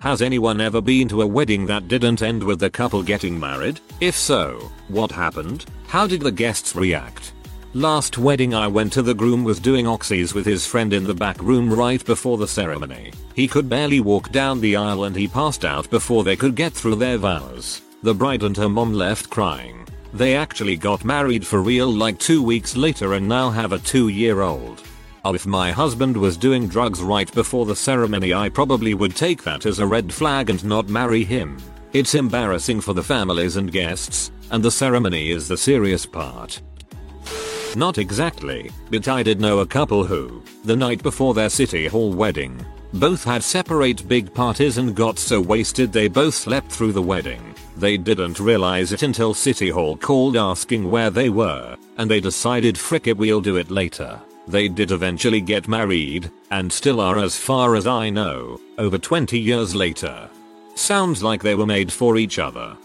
Has 0.00 0.20
anyone 0.20 0.60
ever 0.60 0.82
been 0.82 1.08
to 1.08 1.22
a 1.22 1.26
wedding 1.26 1.64
that 1.66 1.88
didn't 1.88 2.20
end 2.20 2.42
with 2.42 2.60
the 2.60 2.68
couple 2.68 3.02
getting 3.02 3.40
married? 3.40 3.80
If 4.00 4.14
so, 4.14 4.70
what 4.88 5.10
happened? 5.10 5.64
How 5.86 6.06
did 6.06 6.20
the 6.20 6.30
guests 6.30 6.76
react? 6.76 7.32
Last 7.72 8.18
wedding 8.18 8.54
I 8.54 8.68
went 8.68 8.92
to 8.92 9.02
the 9.02 9.14
groom 9.14 9.42
was 9.42 9.58
doing 9.58 9.86
oxys 9.86 10.34
with 10.34 10.44
his 10.44 10.66
friend 10.66 10.92
in 10.92 11.04
the 11.04 11.14
back 11.14 11.42
room 11.42 11.72
right 11.72 12.04
before 12.04 12.36
the 12.36 12.46
ceremony. 12.46 13.10
He 13.34 13.48
could 13.48 13.70
barely 13.70 14.00
walk 14.00 14.30
down 14.32 14.60
the 14.60 14.76
aisle 14.76 15.04
and 15.04 15.16
he 15.16 15.26
passed 15.26 15.64
out 15.64 15.88
before 15.88 16.24
they 16.24 16.36
could 16.36 16.54
get 16.54 16.74
through 16.74 16.96
their 16.96 17.16
vows. 17.16 17.80
The 18.02 18.14
bride 18.14 18.42
and 18.42 18.56
her 18.58 18.68
mom 18.68 18.92
left 18.92 19.30
crying. 19.30 19.86
They 20.12 20.36
actually 20.36 20.76
got 20.76 21.06
married 21.06 21.46
for 21.46 21.62
real 21.62 21.90
like 21.90 22.18
2 22.18 22.42
weeks 22.42 22.76
later 22.76 23.14
and 23.14 23.26
now 23.26 23.48
have 23.48 23.72
a 23.72 23.78
2 23.78 24.08
year 24.08 24.42
old. 24.42 24.82
If 25.34 25.46
my 25.46 25.72
husband 25.72 26.16
was 26.16 26.36
doing 26.36 26.68
drugs 26.68 27.02
right 27.02 27.30
before 27.32 27.66
the 27.66 27.76
ceremony 27.76 28.32
I 28.32 28.48
probably 28.48 28.94
would 28.94 29.16
take 29.16 29.42
that 29.42 29.66
as 29.66 29.78
a 29.78 29.86
red 29.86 30.12
flag 30.12 30.50
and 30.50 30.64
not 30.64 30.88
marry 30.88 31.24
him. 31.24 31.58
It's 31.92 32.14
embarrassing 32.14 32.80
for 32.80 32.92
the 32.92 33.02
families 33.02 33.56
and 33.56 33.72
guests, 33.72 34.30
and 34.50 34.62
the 34.62 34.70
ceremony 34.70 35.30
is 35.30 35.48
the 35.48 35.56
serious 35.56 36.06
part. 36.06 36.60
Not 37.74 37.98
exactly, 37.98 38.70
but 38.90 39.08
I 39.08 39.22
did 39.22 39.40
know 39.40 39.58
a 39.58 39.66
couple 39.66 40.04
who, 40.04 40.42
the 40.64 40.76
night 40.76 41.02
before 41.02 41.34
their 41.34 41.50
city 41.50 41.86
hall 41.86 42.12
wedding, 42.12 42.64
both 42.94 43.24
had 43.24 43.42
separate 43.42 44.08
big 44.08 44.32
parties 44.32 44.78
and 44.78 44.94
got 44.94 45.18
so 45.18 45.40
wasted 45.40 45.92
they 45.92 46.08
both 46.08 46.34
slept 46.34 46.70
through 46.70 46.92
the 46.92 47.02
wedding. 47.02 47.54
They 47.76 47.98
didn't 47.98 48.40
realize 48.40 48.92
it 48.92 49.02
until 49.02 49.34
City 49.34 49.68
Hall 49.68 49.96
called 49.96 50.36
asking 50.36 50.90
where 50.90 51.10
they 51.10 51.28
were, 51.28 51.76
and 51.98 52.10
they 52.10 52.20
decided 52.20 52.78
frick 52.78 53.06
it 53.06 53.18
we'll 53.18 53.42
do 53.42 53.56
it 53.56 53.70
later. 53.70 54.20
They 54.46 54.68
did 54.68 54.92
eventually 54.92 55.40
get 55.40 55.66
married, 55.68 56.30
and 56.50 56.72
still 56.72 57.00
are 57.00 57.18
as 57.18 57.36
far 57.36 57.74
as 57.74 57.86
I 57.86 58.10
know, 58.10 58.60
over 58.78 58.98
20 58.98 59.38
years 59.38 59.74
later. 59.74 60.28
Sounds 60.74 61.22
like 61.22 61.42
they 61.42 61.54
were 61.54 61.66
made 61.66 61.92
for 61.92 62.16
each 62.16 62.38
other. 62.38 62.76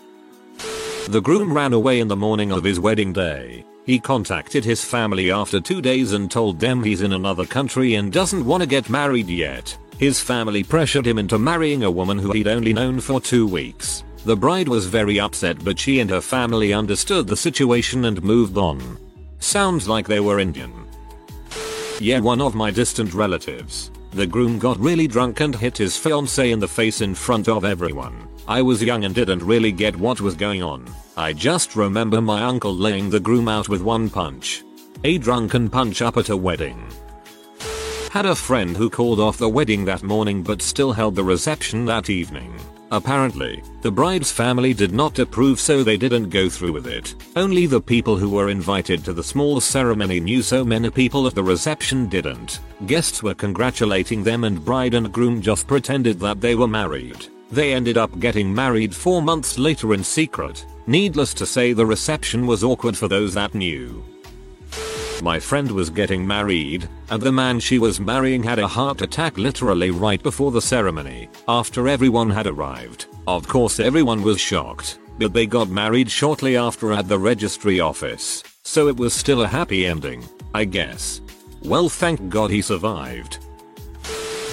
The 1.08 1.22
groom 1.22 1.54
ran 1.54 1.74
away 1.74 2.00
in 2.00 2.08
the 2.08 2.16
morning 2.16 2.52
of 2.52 2.64
his 2.64 2.80
wedding 2.80 3.14
day. 3.14 3.66
He 3.86 4.00
contacted 4.00 4.64
his 4.64 4.84
family 4.84 5.32
after 5.32 5.60
two 5.60 5.82
days 5.82 6.14
and 6.14 6.30
told 6.30 6.60
them 6.60 6.84
he's 6.84 7.02
in 7.02 7.14
another 7.14 7.46
country 7.46 7.96
and 7.96 8.12
doesn't 8.12 8.46
want 8.46 8.62
to 8.62 8.68
get 8.68 8.90
married 8.90 9.28
yet. 9.28 9.78
His 9.98 10.20
family 10.20 10.64
pressured 10.64 11.06
him 11.06 11.20
into 11.20 11.38
marrying 11.38 11.84
a 11.84 11.92
woman 11.92 12.18
who 12.18 12.32
he'd 12.32 12.48
only 12.48 12.74
known 12.74 13.00
for 13.00 13.20
two 13.20 13.48
weeks. 13.48 14.04
The 14.24 14.36
bride 14.36 14.68
was 14.68 14.86
very 14.86 15.20
upset 15.20 15.64
but 15.64 15.80
she 15.80 16.00
and 16.00 16.10
her 16.10 16.22
family 16.22 16.74
understood 16.74 17.28
the 17.28 17.36
situation 17.36 18.06
and 18.06 18.24
moved 18.24 18.58
on. 18.58 18.98
Sounds 19.40 19.88
like 19.88 20.08
they 20.08 20.20
were 20.20 20.40
Indian. 20.40 20.81
Yeah 22.02 22.20
one 22.20 22.42
of 22.42 22.56
my 22.56 22.72
distant 22.72 23.14
relatives. 23.14 23.92
The 24.14 24.26
groom 24.26 24.58
got 24.58 24.80
really 24.80 25.08
drunk 25.08 25.40
and 25.40 25.56
hit 25.56 25.78
his 25.78 25.94
fiancée 25.94 26.52
in 26.52 26.60
the 26.60 26.68
face 26.68 27.02
in 27.02 27.14
front 27.14 27.48
of 27.48 27.64
everyone. 27.64 28.28
I 28.48 28.64
was 28.64 28.82
young 28.82 29.06
and 29.06 29.14
didn't 29.14 29.44
really 29.44 29.72
get 29.72 29.96
what 29.96 30.20
was 30.20 30.34
going 30.34 30.64
on. 30.64 30.92
I 31.16 31.32
just 31.32 31.76
remember 31.76 32.20
my 32.20 32.42
uncle 32.42 32.74
laying 32.74 33.12
the 33.12 33.20
groom 33.20 33.48
out 33.48 33.70
with 33.70 33.84
one 33.84 34.10
punch. 34.10 34.64
A 35.04 35.20
drunken 35.20 35.70
punch 35.70 36.02
up 36.02 36.18
at 36.18 36.30
a 36.30 36.36
wedding. 36.36 36.84
Had 38.10 38.26
a 38.26 38.34
friend 38.34 38.76
who 38.76 38.90
called 38.90 39.20
off 39.20 39.38
the 39.38 39.48
wedding 39.48 39.86
that 39.86 40.02
morning 40.02 40.42
but 40.42 40.64
still 40.64 40.94
held 40.94 41.16
the 41.16 41.24
reception 41.24 41.86
that 41.86 42.10
evening. 42.10 42.52
Apparently, 42.92 43.64
the 43.82 43.92
bride's 43.92 44.32
family 44.32 44.74
did 44.74 44.92
not 44.92 45.18
approve 45.18 45.62
so 45.62 45.82
they 45.82 45.96
didn't 45.96 46.30
go 46.30 46.50
through 46.50 46.74
with 46.74 46.88
it. 46.88 47.16
Only 47.38 47.66
the 47.66 47.80
people 47.80 48.18
who 48.18 48.30
were 48.30 48.50
invited 48.50 49.06
to 49.06 49.14
the 49.14 49.24
small 49.24 49.62
ceremony 49.62 50.20
knew 50.20 50.42
so 50.42 50.66
many 50.66 50.90
people 50.90 51.26
at 51.26 51.34
the 51.34 51.42
reception 51.42 52.10
didn't. 52.10 52.60
Guests 52.88 53.24
were 53.24 53.34
congratulating 53.34 54.24
them 54.24 54.44
and 54.44 54.64
bride 54.64 54.94
and 54.94 55.12
groom 55.12 55.42
just 55.42 55.68
pretended 55.68 56.20
that 56.20 56.42
they 56.42 56.54
were 56.54 56.68
married. 56.68 57.28
They 57.50 57.74
ended 57.74 57.98
up 57.98 58.20
getting 58.20 58.54
married 58.54 58.94
4 58.94 59.22
months 59.22 59.58
later 59.58 59.94
in 59.94 60.04
secret. 60.04 60.66
Needless 60.86 61.34
to 61.36 61.46
say 61.46 61.72
the 61.72 61.86
reception 61.86 62.46
was 62.46 62.64
awkward 62.64 62.98
for 62.98 63.08
those 63.08 63.34
that 63.36 63.56
knew. 63.56 64.04
My 65.22 65.40
friend 65.40 65.70
was 65.70 65.92
getting 65.92 66.26
married, 66.26 66.90
and 67.12 67.22
the 67.22 67.32
man 67.32 67.60
she 67.60 67.78
was 67.78 68.00
marrying 68.00 68.42
had 68.42 68.58
a 68.58 68.68
heart 68.68 69.04
attack 69.04 69.38
literally 69.38 69.92
right 69.92 70.22
before 70.22 70.50
the 70.50 70.62
ceremony, 70.62 71.30
after 71.48 71.88
everyone 71.88 72.32
had 72.32 72.48
arrived. 72.48 73.06
Of 73.28 73.48
course 73.48 73.80
everyone 73.80 74.24
was 74.24 74.40
shocked, 74.40 74.98
but 75.20 75.32
they 75.32 75.46
got 75.46 75.70
married 75.70 76.10
shortly 76.10 76.58
after 76.58 76.92
at 76.92 77.08
the 77.08 77.20
registry 77.20 77.80
office, 77.80 78.44
so 78.64 78.88
it 78.88 78.98
was 78.98 79.14
still 79.14 79.44
a 79.44 79.48
happy 79.48 79.86
ending, 79.86 80.28
I 80.56 80.66
guess. 80.66 81.22
Well 81.64 81.88
thank 81.88 82.30
god 82.30 82.50
he 82.50 82.64
survived. 82.64 83.38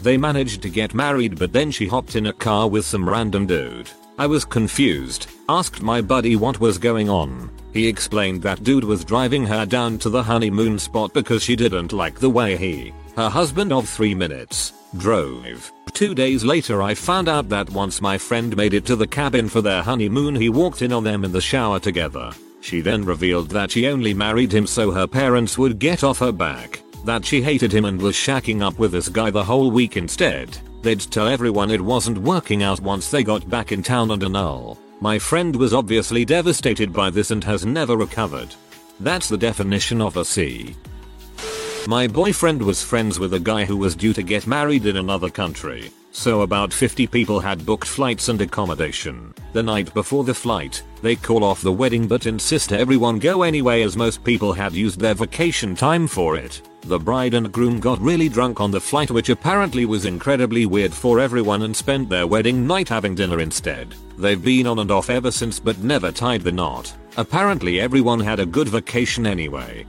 They 0.02 0.18
managed 0.18 0.60
to 0.62 0.68
get 0.68 0.92
married 0.92 1.38
but 1.38 1.54
then 1.54 1.70
she 1.70 1.86
hopped 1.86 2.14
in 2.14 2.26
a 2.26 2.32
car 2.34 2.68
with 2.68 2.84
some 2.84 3.08
random 3.08 3.46
dude. 3.46 3.88
I 4.18 4.26
was 4.26 4.44
confused, 4.44 5.28
asked 5.48 5.80
my 5.80 6.02
buddy 6.02 6.36
what 6.36 6.60
was 6.60 6.76
going 6.76 7.08
on. 7.08 7.50
He 7.72 7.86
explained 7.86 8.42
that 8.42 8.64
dude 8.64 8.84
was 8.84 9.04
driving 9.04 9.46
her 9.46 9.66
down 9.66 9.98
to 9.98 10.10
the 10.10 10.22
honeymoon 10.22 10.78
spot 10.78 11.12
because 11.12 11.42
she 11.42 11.56
didn't 11.56 11.92
like 11.92 12.18
the 12.18 12.30
way 12.30 12.56
he, 12.56 12.92
her 13.16 13.28
husband 13.28 13.72
of 13.72 13.88
3 13.88 14.14
minutes, 14.14 14.72
drove. 14.96 15.70
Two 15.92 16.14
days 16.14 16.44
later 16.44 16.82
I 16.82 16.94
found 16.94 17.28
out 17.28 17.48
that 17.48 17.70
once 17.70 18.00
my 18.00 18.16
friend 18.16 18.56
made 18.56 18.74
it 18.74 18.86
to 18.86 18.96
the 18.96 19.06
cabin 19.06 19.48
for 19.48 19.60
their 19.60 19.82
honeymoon 19.82 20.34
he 20.34 20.48
walked 20.48 20.82
in 20.82 20.92
on 20.92 21.04
them 21.04 21.24
in 21.24 21.32
the 21.32 21.40
shower 21.40 21.78
together. 21.78 22.30
She 22.60 22.80
then 22.80 23.04
revealed 23.04 23.50
that 23.50 23.70
she 23.70 23.86
only 23.86 24.14
married 24.14 24.52
him 24.52 24.66
so 24.66 24.90
her 24.90 25.06
parents 25.06 25.58
would 25.58 25.78
get 25.78 26.02
off 26.02 26.18
her 26.18 26.32
back, 26.32 26.82
that 27.04 27.24
she 27.24 27.42
hated 27.42 27.72
him 27.72 27.84
and 27.84 28.00
was 28.00 28.16
shacking 28.16 28.62
up 28.62 28.78
with 28.78 28.92
this 28.92 29.08
guy 29.08 29.30
the 29.30 29.44
whole 29.44 29.70
week 29.70 29.96
instead. 29.96 30.56
They'd 30.82 31.00
tell 31.00 31.28
everyone 31.28 31.70
it 31.70 31.80
wasn't 31.80 32.18
working 32.18 32.62
out 32.62 32.80
once 32.80 33.10
they 33.10 33.22
got 33.22 33.48
back 33.48 33.72
in 33.72 33.82
town 33.82 34.10
and 34.10 34.22
annul. 34.22 34.78
My 35.00 35.18
friend 35.18 35.54
was 35.54 35.72
obviously 35.72 36.24
devastated 36.24 36.92
by 36.92 37.10
this 37.10 37.30
and 37.30 37.44
has 37.44 37.64
never 37.64 37.96
recovered. 37.96 38.52
That's 38.98 39.28
the 39.28 39.38
definition 39.38 40.00
of 40.00 40.16
a 40.16 40.24
C. 40.24 40.74
My 41.86 42.08
boyfriend 42.08 42.60
was 42.60 42.82
friends 42.82 43.20
with 43.20 43.32
a 43.32 43.38
guy 43.40 43.64
who 43.64 43.76
was 43.76 43.94
due 43.94 44.12
to 44.12 44.22
get 44.24 44.48
married 44.48 44.86
in 44.86 44.96
another 44.96 45.30
country, 45.30 45.92
so 46.10 46.42
about 46.42 46.72
50 46.72 47.06
people 47.06 47.40
had 47.40 47.64
booked 47.64 47.86
flights 47.86 48.28
and 48.28 48.40
accommodation. 48.40 49.34
The 49.52 49.62
night 49.62 49.92
before 49.94 50.24
the 50.24 50.34
flight, 50.34 50.82
they 51.02 51.16
call 51.16 51.44
off 51.44 51.62
the 51.62 51.72
wedding 51.72 52.06
but 52.06 52.26
insist 52.26 52.72
everyone 52.72 53.18
go 53.18 53.42
anyway 53.42 53.82
as 53.82 53.96
most 53.96 54.24
people 54.24 54.52
had 54.52 54.72
used 54.72 54.98
their 54.98 55.14
vacation 55.14 55.74
time 55.74 56.06
for 56.06 56.36
it. 56.36 56.62
The 56.82 56.98
bride 56.98 57.34
and 57.34 57.52
groom 57.52 57.80
got 57.80 58.00
really 58.00 58.28
drunk 58.28 58.60
on 58.60 58.70
the 58.70 58.80
flight 58.80 59.10
which 59.10 59.28
apparently 59.28 59.84
was 59.84 60.04
incredibly 60.04 60.66
weird 60.66 60.92
for 60.92 61.20
everyone 61.20 61.62
and 61.62 61.76
spent 61.76 62.08
their 62.08 62.26
wedding 62.26 62.66
night 62.66 62.88
having 62.88 63.14
dinner 63.14 63.40
instead. 63.40 63.94
They've 64.16 64.42
been 64.42 64.66
on 64.66 64.78
and 64.78 64.90
off 64.90 65.10
ever 65.10 65.30
since 65.30 65.60
but 65.60 65.78
never 65.78 66.10
tied 66.10 66.42
the 66.42 66.52
knot. 66.52 66.94
Apparently 67.16 67.80
everyone 67.80 68.20
had 68.20 68.40
a 68.40 68.46
good 68.46 68.68
vacation 68.68 69.26
anyway. 69.26 69.86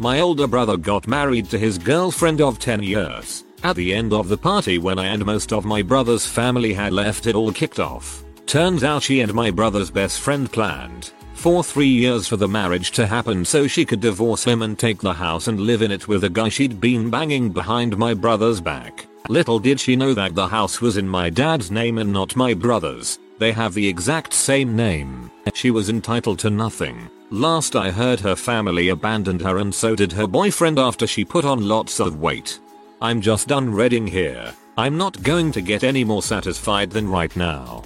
My 0.00 0.20
older 0.20 0.46
brother 0.46 0.76
got 0.76 1.08
married 1.08 1.50
to 1.50 1.58
his 1.58 1.78
girlfriend 1.78 2.40
of 2.40 2.58
10 2.58 2.82
years. 2.82 3.44
At 3.62 3.76
the 3.76 3.92
end 3.92 4.12
of 4.12 4.28
the 4.28 4.38
party 4.38 4.78
when 4.78 4.98
I 4.98 5.06
and 5.06 5.24
most 5.26 5.52
of 5.52 5.64
my 5.64 5.82
brother's 5.82 6.26
family 6.26 6.72
had 6.72 6.92
left 6.92 7.26
it 7.26 7.34
all 7.34 7.52
kicked 7.52 7.80
off. 7.80 8.24
Turns 8.46 8.84
out 8.84 9.02
she 9.02 9.20
and 9.20 9.34
my 9.34 9.50
brother's 9.50 9.90
best 9.90 10.20
friend 10.20 10.50
planned 10.50 11.12
for 11.38 11.62
three 11.62 11.86
years 11.86 12.26
for 12.26 12.36
the 12.36 12.48
marriage 12.48 12.90
to 12.90 13.06
happen 13.06 13.44
so 13.44 13.68
she 13.68 13.84
could 13.84 14.00
divorce 14.00 14.42
him 14.42 14.62
and 14.62 14.76
take 14.76 14.98
the 14.98 15.12
house 15.12 15.46
and 15.46 15.60
live 15.60 15.82
in 15.82 15.92
it 15.92 16.08
with 16.08 16.24
a 16.24 16.28
guy 16.28 16.48
she'd 16.48 16.80
been 16.80 17.08
banging 17.10 17.50
behind 17.50 17.96
my 17.96 18.12
brother's 18.12 18.60
back. 18.60 19.06
Little 19.28 19.60
did 19.60 19.78
she 19.78 19.94
know 19.94 20.14
that 20.14 20.34
the 20.34 20.48
house 20.48 20.80
was 20.80 20.96
in 20.96 21.06
my 21.06 21.30
dad's 21.30 21.70
name 21.70 21.98
and 21.98 22.12
not 22.12 22.34
my 22.34 22.54
brother's. 22.54 23.20
They 23.38 23.52
have 23.52 23.72
the 23.72 23.86
exact 23.86 24.32
same 24.32 24.74
name. 24.74 25.30
She 25.54 25.70
was 25.70 25.88
entitled 25.88 26.40
to 26.40 26.50
nothing. 26.50 27.08
Last 27.30 27.76
I 27.76 27.92
heard 27.92 28.18
her 28.20 28.34
family 28.34 28.88
abandoned 28.88 29.42
her 29.42 29.58
and 29.58 29.72
so 29.72 29.94
did 29.94 30.10
her 30.12 30.26
boyfriend 30.26 30.78
after 30.78 31.06
she 31.06 31.24
put 31.24 31.44
on 31.44 31.68
lots 31.68 32.00
of 32.00 32.18
weight. 32.18 32.58
I'm 33.00 33.20
just 33.20 33.46
done 33.46 33.72
reading 33.72 34.08
here. 34.08 34.52
I'm 34.76 34.98
not 34.98 35.22
going 35.22 35.52
to 35.52 35.60
get 35.60 35.84
any 35.84 36.02
more 36.02 36.22
satisfied 36.22 36.90
than 36.90 37.08
right 37.08 37.34
now. 37.36 37.84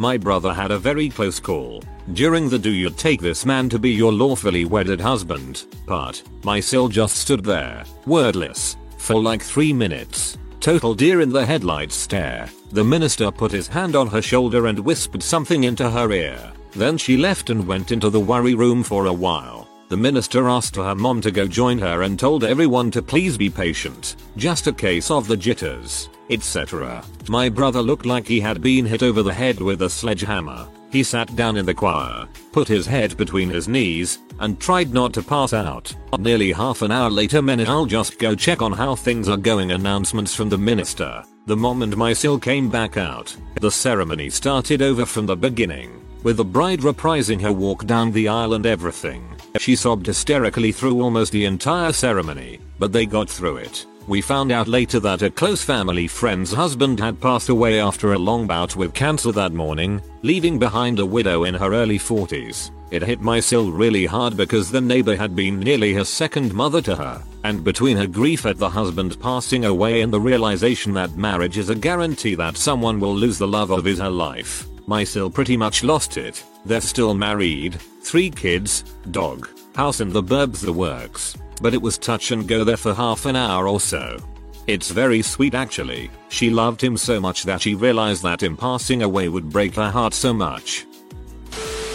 My 0.00 0.16
brother 0.16 0.52
had 0.52 0.72
a 0.72 0.78
very 0.80 1.08
close 1.08 1.38
call. 1.38 1.80
During 2.12 2.48
the 2.48 2.58
do 2.58 2.70
you 2.70 2.90
take 2.90 3.20
this 3.20 3.46
man 3.46 3.68
to 3.68 3.78
be 3.78 3.90
your 3.90 4.12
lawfully 4.12 4.64
wedded 4.64 5.00
husband 5.00 5.66
part, 5.86 6.24
my 6.42 6.58
sil 6.58 6.88
just 6.88 7.18
stood 7.18 7.44
there, 7.44 7.84
wordless, 8.04 8.76
for 8.98 9.22
like 9.22 9.42
3 9.42 9.72
minutes. 9.72 10.38
Total 10.58 10.92
deer 10.92 11.20
in 11.20 11.30
the 11.30 11.46
headlights 11.46 11.94
stare. 11.94 12.50
The 12.72 12.82
minister 12.82 13.30
put 13.30 13.52
his 13.52 13.68
hand 13.68 13.94
on 13.94 14.08
her 14.08 14.22
shoulder 14.22 14.66
and 14.66 14.78
whispered 14.80 15.22
something 15.22 15.64
into 15.64 15.88
her 15.88 16.10
ear. 16.10 16.52
Then 16.72 16.98
she 16.98 17.16
left 17.16 17.48
and 17.50 17.64
went 17.64 17.92
into 17.92 18.10
the 18.10 18.18
worry 18.18 18.54
room 18.54 18.82
for 18.82 19.06
a 19.06 19.12
while. 19.12 19.63
The 19.94 20.00
minister 20.00 20.48
asked 20.48 20.74
her 20.74 20.96
mom 20.96 21.20
to 21.20 21.30
go 21.30 21.46
join 21.46 21.78
her 21.78 22.02
and 22.02 22.18
told 22.18 22.42
everyone 22.42 22.90
to 22.90 23.00
please 23.00 23.38
be 23.38 23.48
patient. 23.48 24.16
Just 24.36 24.66
a 24.66 24.72
case 24.72 25.08
of 25.08 25.28
the 25.28 25.36
jitters, 25.36 26.08
etc. 26.30 27.04
My 27.28 27.48
brother 27.48 27.80
looked 27.80 28.04
like 28.04 28.26
he 28.26 28.40
had 28.40 28.60
been 28.60 28.86
hit 28.86 29.04
over 29.04 29.22
the 29.22 29.32
head 29.32 29.60
with 29.60 29.82
a 29.82 29.88
sledgehammer. 29.88 30.66
He 30.90 31.04
sat 31.04 31.36
down 31.36 31.56
in 31.56 31.64
the 31.64 31.74
choir, 31.74 32.26
put 32.50 32.66
his 32.66 32.86
head 32.86 33.16
between 33.16 33.48
his 33.48 33.68
knees, 33.68 34.18
and 34.40 34.58
tried 34.58 34.92
not 34.92 35.12
to 35.12 35.22
pass 35.22 35.52
out. 35.52 35.94
Nearly 36.18 36.50
half 36.50 36.82
an 36.82 36.90
hour 36.90 37.08
later 37.08 37.40
minute 37.40 37.68
I'll 37.68 37.86
just 37.86 38.18
go 38.18 38.34
check 38.34 38.62
on 38.62 38.72
how 38.72 38.96
things 38.96 39.28
are 39.28 39.36
going 39.36 39.70
announcements 39.70 40.34
from 40.34 40.48
the 40.48 40.58
minister. 40.58 41.22
The 41.46 41.56
mom 41.56 41.82
and 41.82 41.96
my 41.96 42.14
sil 42.18 42.40
came 42.40 42.68
back 42.68 42.96
out. 42.96 43.36
The 43.60 43.70
ceremony 43.70 44.28
started 44.28 44.82
over 44.82 45.06
from 45.06 45.26
the 45.26 45.36
beginning, 45.36 46.04
with 46.24 46.38
the 46.38 46.44
bride 46.44 46.80
reprising 46.80 47.40
her 47.40 47.52
walk 47.52 47.86
down 47.86 48.10
the 48.10 48.26
aisle 48.26 48.54
and 48.54 48.66
everything. 48.66 49.24
She 49.58 49.76
sobbed 49.76 50.06
hysterically 50.06 50.72
through 50.72 51.00
almost 51.00 51.30
the 51.30 51.44
entire 51.44 51.92
ceremony, 51.92 52.58
but 52.80 52.92
they 52.92 53.06
got 53.06 53.30
through 53.30 53.58
it. 53.58 53.86
We 54.08 54.20
found 54.20 54.52
out 54.52 54.68
later 54.68 55.00
that 55.00 55.22
a 55.22 55.30
close 55.30 55.62
family 55.62 56.08
friend's 56.08 56.52
husband 56.52 56.98
had 56.98 57.20
passed 57.20 57.48
away 57.48 57.80
after 57.80 58.12
a 58.12 58.18
long 58.18 58.46
bout 58.46 58.76
with 58.76 58.92
cancer 58.92 59.32
that 59.32 59.52
morning, 59.52 60.02
leaving 60.22 60.58
behind 60.58 60.98
a 60.98 61.06
widow 61.06 61.44
in 61.44 61.54
her 61.54 61.72
early 61.72 61.98
40s. 61.98 62.70
It 62.90 63.02
hit 63.02 63.22
my 63.22 63.40
soul 63.40 63.70
really 63.70 64.04
hard 64.04 64.36
because 64.36 64.70
the 64.70 64.80
neighbor 64.80 65.16
had 65.16 65.34
been 65.34 65.58
nearly 65.58 65.94
her 65.94 66.04
second 66.04 66.52
mother 66.52 66.82
to 66.82 66.96
her, 66.96 67.22
and 67.44 67.64
between 67.64 67.96
her 67.96 68.06
grief 68.06 68.44
at 68.44 68.58
the 68.58 68.68
husband 68.68 69.18
passing 69.20 69.64
away 69.64 70.02
and 70.02 70.12
the 70.12 70.20
realization 70.20 70.92
that 70.94 71.16
marriage 71.16 71.56
is 71.56 71.70
a 71.70 71.74
guarantee 71.74 72.34
that 72.34 72.58
someone 72.58 73.00
will 73.00 73.14
lose 73.14 73.38
the 73.38 73.48
love 73.48 73.70
of 73.70 73.84
his 73.84 73.98
her 73.98 74.10
life, 74.10 74.68
my 74.86 75.04
sil 75.04 75.30
pretty 75.30 75.56
much 75.56 75.84
lost 75.84 76.16
it. 76.16 76.44
They're 76.64 76.80
still 76.80 77.14
married, 77.14 77.80
three 78.02 78.30
kids, 78.30 78.84
dog, 79.10 79.48
house 79.74 80.00
in 80.00 80.10
the 80.10 80.22
burbs 80.22 80.60
the 80.60 80.72
works 80.72 81.36
but 81.60 81.74
it 81.74 81.82
was 81.82 81.98
touch 81.98 82.30
and 82.30 82.48
go 82.48 82.64
there 82.64 82.76
for 82.76 82.94
half 82.94 83.26
an 83.26 83.36
hour 83.36 83.68
or 83.68 83.80
so. 83.80 84.18
It's 84.66 84.90
very 84.90 85.22
sweet 85.22 85.54
actually, 85.54 86.10
she 86.28 86.50
loved 86.50 86.82
him 86.82 86.96
so 86.96 87.20
much 87.20 87.44
that 87.44 87.62
she 87.62 87.74
realized 87.74 88.22
that 88.22 88.42
him 88.42 88.56
passing 88.56 89.02
away 89.02 89.28
would 89.28 89.50
break 89.50 89.74
her 89.74 89.90
heart 89.90 90.14
so 90.14 90.32
much. 90.32 90.86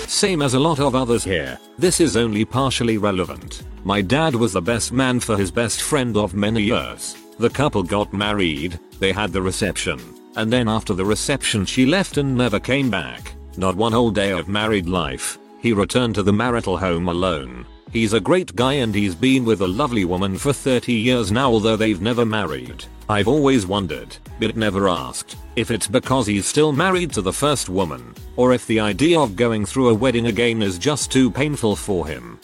Same 0.07 0.41
as 0.41 0.53
a 0.53 0.59
lot 0.59 0.79
of 0.79 0.95
others 0.95 1.23
here, 1.23 1.59
this 1.77 1.99
is 1.99 2.17
only 2.17 2.45
partially 2.45 2.97
relevant. 2.97 3.63
My 3.83 4.01
dad 4.01 4.35
was 4.35 4.53
the 4.53 4.61
best 4.61 4.91
man 4.91 5.19
for 5.19 5.37
his 5.37 5.51
best 5.51 5.81
friend 5.81 6.17
of 6.17 6.33
many 6.33 6.63
years. 6.63 7.15
The 7.37 7.49
couple 7.49 7.83
got 7.83 8.11
married, 8.11 8.79
they 8.99 9.11
had 9.11 9.31
the 9.31 9.41
reception, 9.41 9.99
and 10.39 10.51
then 10.51 10.69
after 10.69 10.93
the 10.93 11.03
reception 11.03 11.65
she 11.65 11.85
left 11.85 12.15
and 12.15 12.37
never 12.37 12.61
came 12.61 12.89
back. 12.89 13.33
Not 13.57 13.75
one 13.75 13.91
whole 13.91 14.09
day 14.09 14.31
of 14.31 14.47
married 14.47 14.87
life. 14.87 15.37
He 15.61 15.73
returned 15.73 16.15
to 16.15 16.23
the 16.23 16.31
marital 16.31 16.77
home 16.77 17.09
alone. 17.09 17.65
He's 17.91 18.13
a 18.13 18.21
great 18.21 18.55
guy 18.55 18.73
and 18.73 18.95
he's 18.95 19.15
been 19.15 19.43
with 19.43 19.59
a 19.59 19.67
lovely 19.67 20.05
woman 20.05 20.37
for 20.37 20.53
30 20.53 20.93
years 20.93 21.29
now 21.29 21.51
although 21.51 21.75
they've 21.75 22.01
never 22.01 22.25
married. 22.25 22.85
I've 23.09 23.27
always 23.27 23.65
wondered, 23.65 24.15
but 24.39 24.55
never 24.55 24.87
asked, 24.87 25.35
if 25.57 25.71
it's 25.71 25.87
because 25.87 26.25
he's 26.25 26.45
still 26.45 26.71
married 26.71 27.11
to 27.13 27.21
the 27.21 27.33
first 27.33 27.67
woman, 27.67 28.15
or 28.37 28.53
if 28.53 28.65
the 28.65 28.79
idea 28.79 29.19
of 29.19 29.35
going 29.35 29.65
through 29.65 29.89
a 29.89 29.93
wedding 29.93 30.27
again 30.27 30.61
is 30.61 30.77
just 30.77 31.11
too 31.11 31.29
painful 31.29 31.75
for 31.75 32.07
him. 32.07 32.39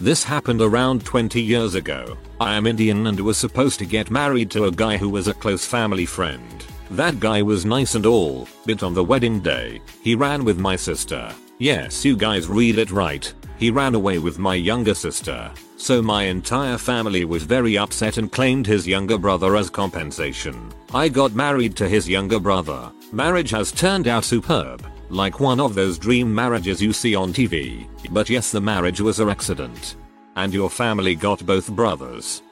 This 0.00 0.24
happened 0.24 0.60
around 0.60 1.04
20 1.04 1.40
years 1.40 1.76
ago. 1.76 2.18
I 2.40 2.54
am 2.54 2.66
Indian 2.66 3.06
and 3.06 3.18
was 3.20 3.38
supposed 3.38 3.78
to 3.78 3.86
get 3.86 4.10
married 4.10 4.50
to 4.50 4.64
a 4.64 4.70
guy 4.70 4.96
who 4.96 5.08
was 5.08 5.28
a 5.28 5.34
close 5.34 5.64
family 5.64 6.04
friend. 6.04 6.64
That 6.90 7.20
guy 7.20 7.42
was 7.42 7.64
nice 7.64 7.94
and 7.94 8.04
all, 8.04 8.48
but 8.66 8.82
on 8.82 8.92
the 8.92 9.04
wedding 9.04 9.40
day, 9.40 9.80
he 10.02 10.14
ran 10.16 10.44
with 10.44 10.58
my 10.58 10.74
sister. 10.74 11.32
Yes 11.58 12.04
you 12.04 12.16
guys 12.16 12.48
read 12.48 12.78
it 12.78 12.90
right. 12.90 13.32
He 13.56 13.70
ran 13.70 13.94
away 13.94 14.18
with 14.18 14.38
my 14.38 14.56
younger 14.56 14.94
sister, 14.94 15.50
so 15.76 16.02
my 16.02 16.24
entire 16.24 16.76
family 16.76 17.24
was 17.24 17.44
very 17.44 17.78
upset 17.78 18.18
and 18.18 18.30
claimed 18.30 18.66
his 18.66 18.88
younger 18.88 19.16
brother 19.16 19.56
as 19.56 19.70
compensation. 19.70 20.72
I 20.92 21.08
got 21.08 21.34
married 21.34 21.76
to 21.76 21.88
his 21.88 22.08
younger 22.08 22.40
brother. 22.40 22.90
Marriage 23.12 23.50
has 23.50 23.70
turned 23.70 24.08
out 24.08 24.24
superb, 24.24 24.84
like 25.10 25.40
one 25.40 25.60
of 25.60 25.74
those 25.74 25.98
dream 25.98 26.34
marriages 26.34 26.82
you 26.82 26.92
see 26.92 27.14
on 27.14 27.32
TV. 27.32 27.86
But 28.10 28.30
yes 28.30 28.50
the 28.50 28.60
marriage 28.60 29.00
was 29.00 29.20
an 29.20 29.28
accident. 29.28 29.96
And 30.36 30.52
your 30.52 30.70
family 30.70 31.14
got 31.14 31.44
both 31.46 31.70
brothers. 31.70 32.42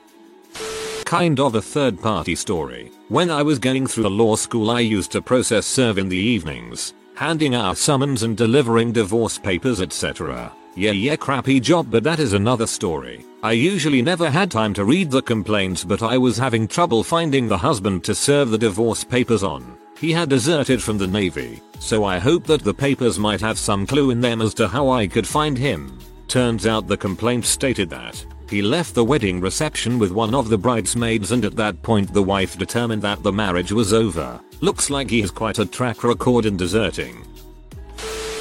Kind 1.04 1.40
of 1.40 1.54
a 1.54 1.62
third 1.62 2.00
party 2.00 2.34
story. 2.34 2.90
When 3.08 3.30
I 3.30 3.42
was 3.42 3.58
going 3.58 3.86
through 3.86 4.04
the 4.04 4.10
law 4.10 4.36
school 4.36 4.70
I 4.70 4.80
used 4.80 5.12
to 5.12 5.20
process 5.20 5.66
serve 5.66 5.98
in 5.98 6.08
the 6.08 6.16
evenings, 6.16 6.94
handing 7.14 7.54
out 7.54 7.76
summons 7.76 8.22
and 8.22 8.36
delivering 8.36 8.92
divorce 8.92 9.38
papers 9.38 9.80
etc. 9.80 10.52
Yeah 10.74 10.92
yeah 10.92 11.16
crappy 11.16 11.60
job 11.60 11.88
but 11.90 12.04
that 12.04 12.18
is 12.18 12.32
another 12.32 12.66
story. 12.66 13.26
I 13.42 13.52
usually 13.52 14.02
never 14.02 14.30
had 14.30 14.50
time 14.50 14.72
to 14.74 14.84
read 14.84 15.10
the 15.10 15.20
complaints 15.20 15.84
but 15.84 16.02
I 16.02 16.16
was 16.16 16.38
having 16.38 16.66
trouble 16.68 17.02
finding 17.02 17.48
the 17.48 17.58
husband 17.58 18.04
to 18.04 18.14
serve 18.14 18.50
the 18.50 18.58
divorce 18.58 19.04
papers 19.04 19.42
on. 19.42 19.76
He 20.02 20.10
had 20.10 20.28
deserted 20.28 20.82
from 20.82 20.98
the 20.98 21.06
navy, 21.06 21.62
so 21.78 22.02
I 22.02 22.18
hoped 22.18 22.48
that 22.48 22.64
the 22.64 22.74
papers 22.74 23.20
might 23.20 23.40
have 23.40 23.56
some 23.56 23.86
clue 23.86 24.10
in 24.10 24.20
them 24.20 24.42
as 24.42 24.52
to 24.54 24.66
how 24.66 24.90
I 24.90 25.06
could 25.06 25.28
find 25.28 25.56
him. 25.56 25.96
Turns 26.26 26.66
out 26.66 26.88
the 26.88 26.96
complaint 26.96 27.44
stated 27.44 27.88
that 27.90 28.26
he 28.50 28.62
left 28.62 28.96
the 28.96 29.04
wedding 29.04 29.40
reception 29.40 30.00
with 30.00 30.10
one 30.10 30.34
of 30.34 30.48
the 30.48 30.58
bridesmaids 30.58 31.30
and 31.30 31.44
at 31.44 31.54
that 31.54 31.80
point 31.82 32.12
the 32.12 32.22
wife 32.22 32.58
determined 32.58 33.02
that 33.02 33.22
the 33.22 33.32
marriage 33.32 33.70
was 33.70 33.92
over. 33.92 34.40
Looks 34.60 34.90
like 34.90 35.08
he 35.08 35.20
has 35.20 35.30
quite 35.30 35.60
a 35.60 35.66
track 35.66 36.02
record 36.02 36.46
in 36.46 36.56
deserting. 36.56 37.24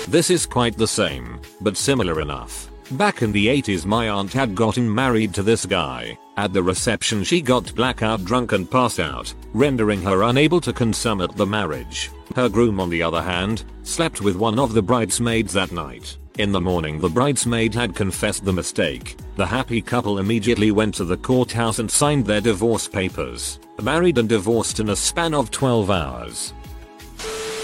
This 0.07 0.31
is 0.31 0.47
quite 0.47 0.79
the 0.79 0.87
same, 0.87 1.39
but 1.61 1.77
similar 1.77 2.21
enough. 2.21 2.70
Back 2.91 3.21
in 3.21 3.31
the 3.31 3.47
80s 3.47 3.85
my 3.85 4.09
aunt 4.09 4.33
had 4.33 4.53
gotten 4.53 4.93
married 4.93 5.33
to 5.35 5.43
this 5.43 5.65
guy. 5.65 6.17
At 6.35 6.51
the 6.51 6.61
reception 6.61 7.23
she 7.23 7.39
got 7.39 7.73
blackout 7.73 8.25
drunk 8.25 8.51
and 8.51 8.69
passed 8.69 8.99
out, 8.99 9.33
rendering 9.53 10.01
her 10.01 10.23
unable 10.23 10.59
to 10.59 10.73
consummate 10.73 11.33
the 11.37 11.45
marriage. 11.45 12.11
Her 12.35 12.49
groom 12.49 12.81
on 12.81 12.89
the 12.89 13.01
other 13.01 13.21
hand, 13.21 13.63
slept 13.83 14.19
with 14.19 14.35
one 14.35 14.59
of 14.59 14.73
the 14.73 14.81
bridesmaids 14.81 15.53
that 15.53 15.71
night. 15.71 16.17
In 16.37 16.51
the 16.51 16.59
morning 16.59 16.99
the 16.99 17.09
bridesmaid 17.09 17.73
had 17.73 17.95
confessed 17.95 18.43
the 18.43 18.51
mistake. 18.51 19.15
The 19.37 19.45
happy 19.45 19.81
couple 19.81 20.19
immediately 20.19 20.71
went 20.71 20.93
to 20.95 21.05
the 21.05 21.17
courthouse 21.17 21.79
and 21.79 21.89
signed 21.89 22.25
their 22.25 22.41
divorce 22.41 22.89
papers. 22.89 23.61
Married 23.81 24.17
and 24.17 24.27
divorced 24.27 24.81
in 24.81 24.89
a 24.89 24.95
span 24.97 25.33
of 25.33 25.49
12 25.49 25.89
hours. 25.89 26.53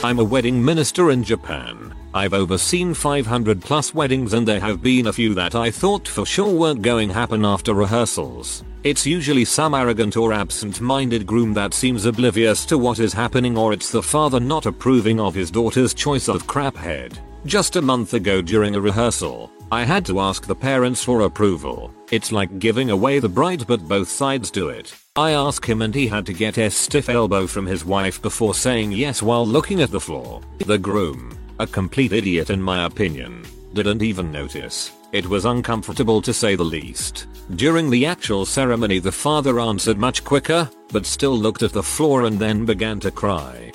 I'm 0.06 0.19
a 0.19 0.24
wedding 0.24 0.63
minister 0.63 1.12
in 1.12 1.24
Japan. 1.24 1.93
I've 2.17 2.33
overseen 2.33 2.95
500 2.95 3.62
plus 3.62 3.93
weddings 3.93 4.33
and 4.33 4.47
there 4.47 4.59
have 4.59 4.81
been 4.81 5.05
a 5.05 5.13
few 5.13 5.36
that 5.36 5.53
I 5.53 5.69
thought 5.69 6.07
for 6.07 6.25
sure 6.25 6.51
weren't 6.51 6.81
going 6.81 7.09
to 7.09 7.13
happen 7.13 7.45
after 7.45 7.75
rehearsals. 7.75 8.63
It's 8.83 9.05
usually 9.05 9.45
some 9.45 9.75
arrogant 9.75 10.17
or 10.17 10.33
absent-minded 10.33 11.27
groom 11.27 11.53
that 11.53 11.75
seems 11.75 12.05
oblivious 12.07 12.65
to 12.65 12.79
what 12.79 12.97
is 12.97 13.13
happening 13.13 13.55
or 13.55 13.71
it's 13.71 13.91
the 13.91 14.01
father 14.01 14.39
not 14.39 14.65
approving 14.65 15.19
of 15.19 15.36
his 15.36 15.51
daughter's 15.51 15.93
choice 15.93 16.27
of 16.27 16.47
craphead. 16.47 17.19
Just 17.45 17.75
a 17.75 17.83
month 17.83 18.15
ago 18.15 18.41
during 18.41 18.74
a 18.74 18.81
rehearsal, 18.81 19.51
I 19.71 19.83
had 19.83 20.03
to 20.07 20.19
ask 20.19 20.47
the 20.47 20.55
parents 20.55 21.03
for 21.03 21.21
approval. 21.21 21.93
It's 22.12 22.31
like 22.31 22.57
giving 22.57 22.89
away 22.89 23.19
the 23.19 23.29
bride 23.29 23.67
but 23.67 23.88
both 23.88 24.09
sides 24.09 24.50
do 24.50 24.69
it. 24.69 24.95
I 25.15 25.31
ask 25.31 25.63
him 25.63 25.83
and 25.83 25.93
he 25.93 26.07
had 26.07 26.25
to 26.25 26.33
get 26.33 26.57
a 26.57 26.71
stiff 26.71 27.09
elbow 27.09 27.45
from 27.45 27.67
his 27.67 27.86
wife 27.86 28.19
before 28.24 28.55
saying 28.55 28.93
yes 28.93 29.21
while 29.21 29.45
looking 29.45 29.81
at 29.81 29.91
the 29.91 30.00
floor. 30.00 30.41
The 30.59 30.79
groom, 30.79 31.37
a 31.59 31.67
complete 31.67 32.13
idiot 32.13 32.49
in 32.49 32.61
my 32.61 32.85
opinion. 32.85 33.43
Didn't 33.73 34.03
even 34.03 34.31
notice. 34.31 34.91
It 35.11 35.25
was 35.25 35.45
uncomfortable 35.45 36.21
to 36.21 36.33
say 36.33 36.55
the 36.55 36.63
least. 36.63 37.27
During 37.55 37.89
the 37.89 38.05
actual 38.05 38.45
ceremony 38.45 38.99
the 38.99 39.11
father 39.11 39.59
answered 39.59 39.97
much 39.97 40.23
quicker, 40.23 40.69
but 40.91 41.05
still 41.05 41.37
looked 41.37 41.63
at 41.63 41.73
the 41.73 41.83
floor 41.83 42.25
and 42.25 42.37
then 42.37 42.65
began 42.65 42.99
to 42.99 43.11
cry. 43.11 43.71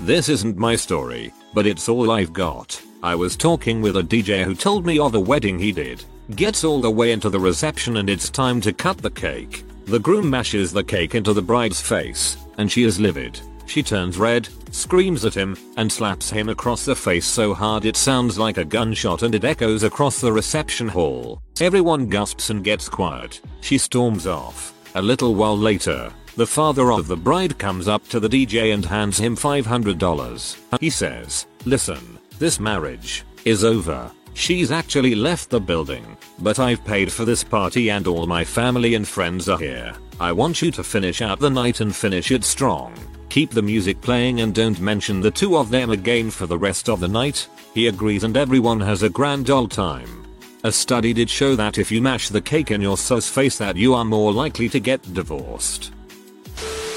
This 0.00 0.28
isn't 0.28 0.56
my 0.56 0.76
story, 0.76 1.32
but 1.54 1.66
it's 1.66 1.88
all 1.88 2.10
I've 2.10 2.32
got. 2.32 2.80
I 3.02 3.14
was 3.14 3.36
talking 3.36 3.80
with 3.80 3.96
a 3.96 4.02
DJ 4.02 4.44
who 4.44 4.54
told 4.54 4.84
me 4.84 4.98
of 4.98 5.14
a 5.14 5.20
wedding 5.20 5.58
he 5.58 5.72
did. 5.72 6.04
Gets 6.36 6.64
all 6.64 6.80
the 6.80 6.90
way 6.90 7.12
into 7.12 7.30
the 7.30 7.40
reception 7.40 7.96
and 7.96 8.08
it's 8.08 8.30
time 8.30 8.60
to 8.60 8.72
cut 8.72 8.98
the 8.98 9.10
cake. 9.10 9.64
The 9.86 9.98
groom 9.98 10.30
mashes 10.30 10.72
the 10.72 10.84
cake 10.84 11.14
into 11.14 11.32
the 11.32 11.42
bride's 11.42 11.80
face, 11.80 12.36
and 12.58 12.70
she 12.70 12.84
is 12.84 13.00
livid. 13.00 13.40
She 13.70 13.84
turns 13.84 14.18
red, 14.18 14.48
screams 14.72 15.24
at 15.24 15.32
him, 15.32 15.56
and 15.76 15.92
slaps 15.92 16.28
him 16.28 16.48
across 16.48 16.84
the 16.84 16.96
face 16.96 17.24
so 17.24 17.54
hard 17.54 17.84
it 17.84 17.96
sounds 17.96 18.36
like 18.36 18.58
a 18.58 18.64
gunshot 18.64 19.22
and 19.22 19.32
it 19.32 19.44
echoes 19.44 19.84
across 19.84 20.20
the 20.20 20.32
reception 20.32 20.88
hall. 20.88 21.40
Everyone 21.60 22.08
gasps 22.08 22.50
and 22.50 22.64
gets 22.64 22.88
quiet. 22.88 23.40
She 23.60 23.78
storms 23.78 24.26
off. 24.26 24.74
A 24.96 25.00
little 25.00 25.36
while 25.36 25.56
later, 25.56 26.12
the 26.34 26.48
father 26.48 26.90
of 26.90 27.06
the 27.06 27.16
bride 27.16 27.58
comes 27.58 27.86
up 27.86 28.08
to 28.08 28.18
the 28.18 28.28
DJ 28.28 28.74
and 28.74 28.84
hands 28.84 29.20
him 29.20 29.36
$500. 29.36 30.80
He 30.80 30.90
says, 30.90 31.46
listen, 31.64 32.18
this 32.40 32.58
marriage 32.58 33.24
is 33.44 33.62
over. 33.62 34.10
She's 34.34 34.70
actually 34.70 35.14
left 35.14 35.50
the 35.50 35.60
building, 35.60 36.16
but 36.38 36.58
I've 36.58 36.84
paid 36.84 37.12
for 37.12 37.24
this 37.24 37.44
party 37.44 37.90
and 37.90 38.06
all 38.06 38.26
my 38.26 38.44
family 38.44 38.94
and 38.94 39.06
friends 39.06 39.48
are 39.48 39.58
here. 39.58 39.94
I 40.18 40.32
want 40.32 40.62
you 40.62 40.70
to 40.72 40.82
finish 40.82 41.20
out 41.20 41.40
the 41.40 41.50
night 41.50 41.80
and 41.80 41.94
finish 41.94 42.30
it 42.30 42.44
strong. 42.44 42.94
Keep 43.28 43.50
the 43.50 43.62
music 43.62 44.00
playing 44.00 44.40
and 44.40 44.54
don't 44.54 44.80
mention 44.80 45.20
the 45.20 45.30
two 45.30 45.56
of 45.56 45.70
them 45.70 45.90
again 45.90 46.30
for 46.30 46.46
the 46.46 46.58
rest 46.58 46.88
of 46.88 47.00
the 47.00 47.08
night. 47.08 47.48
He 47.74 47.86
agrees 47.86 48.24
and 48.24 48.36
everyone 48.36 48.80
has 48.80 49.02
a 49.02 49.08
grand 49.08 49.50
old 49.50 49.70
time. 49.70 50.26
A 50.64 50.72
study 50.72 51.12
did 51.12 51.30
show 51.30 51.56
that 51.56 51.78
if 51.78 51.90
you 51.90 52.02
mash 52.02 52.28
the 52.28 52.40
cake 52.40 52.70
in 52.70 52.82
your 52.82 52.98
sus 52.98 53.30
face 53.30 53.56
that 53.58 53.76
you 53.76 53.94
are 53.94 54.04
more 54.04 54.32
likely 54.32 54.68
to 54.68 54.80
get 54.80 55.14
divorced. 55.14 55.92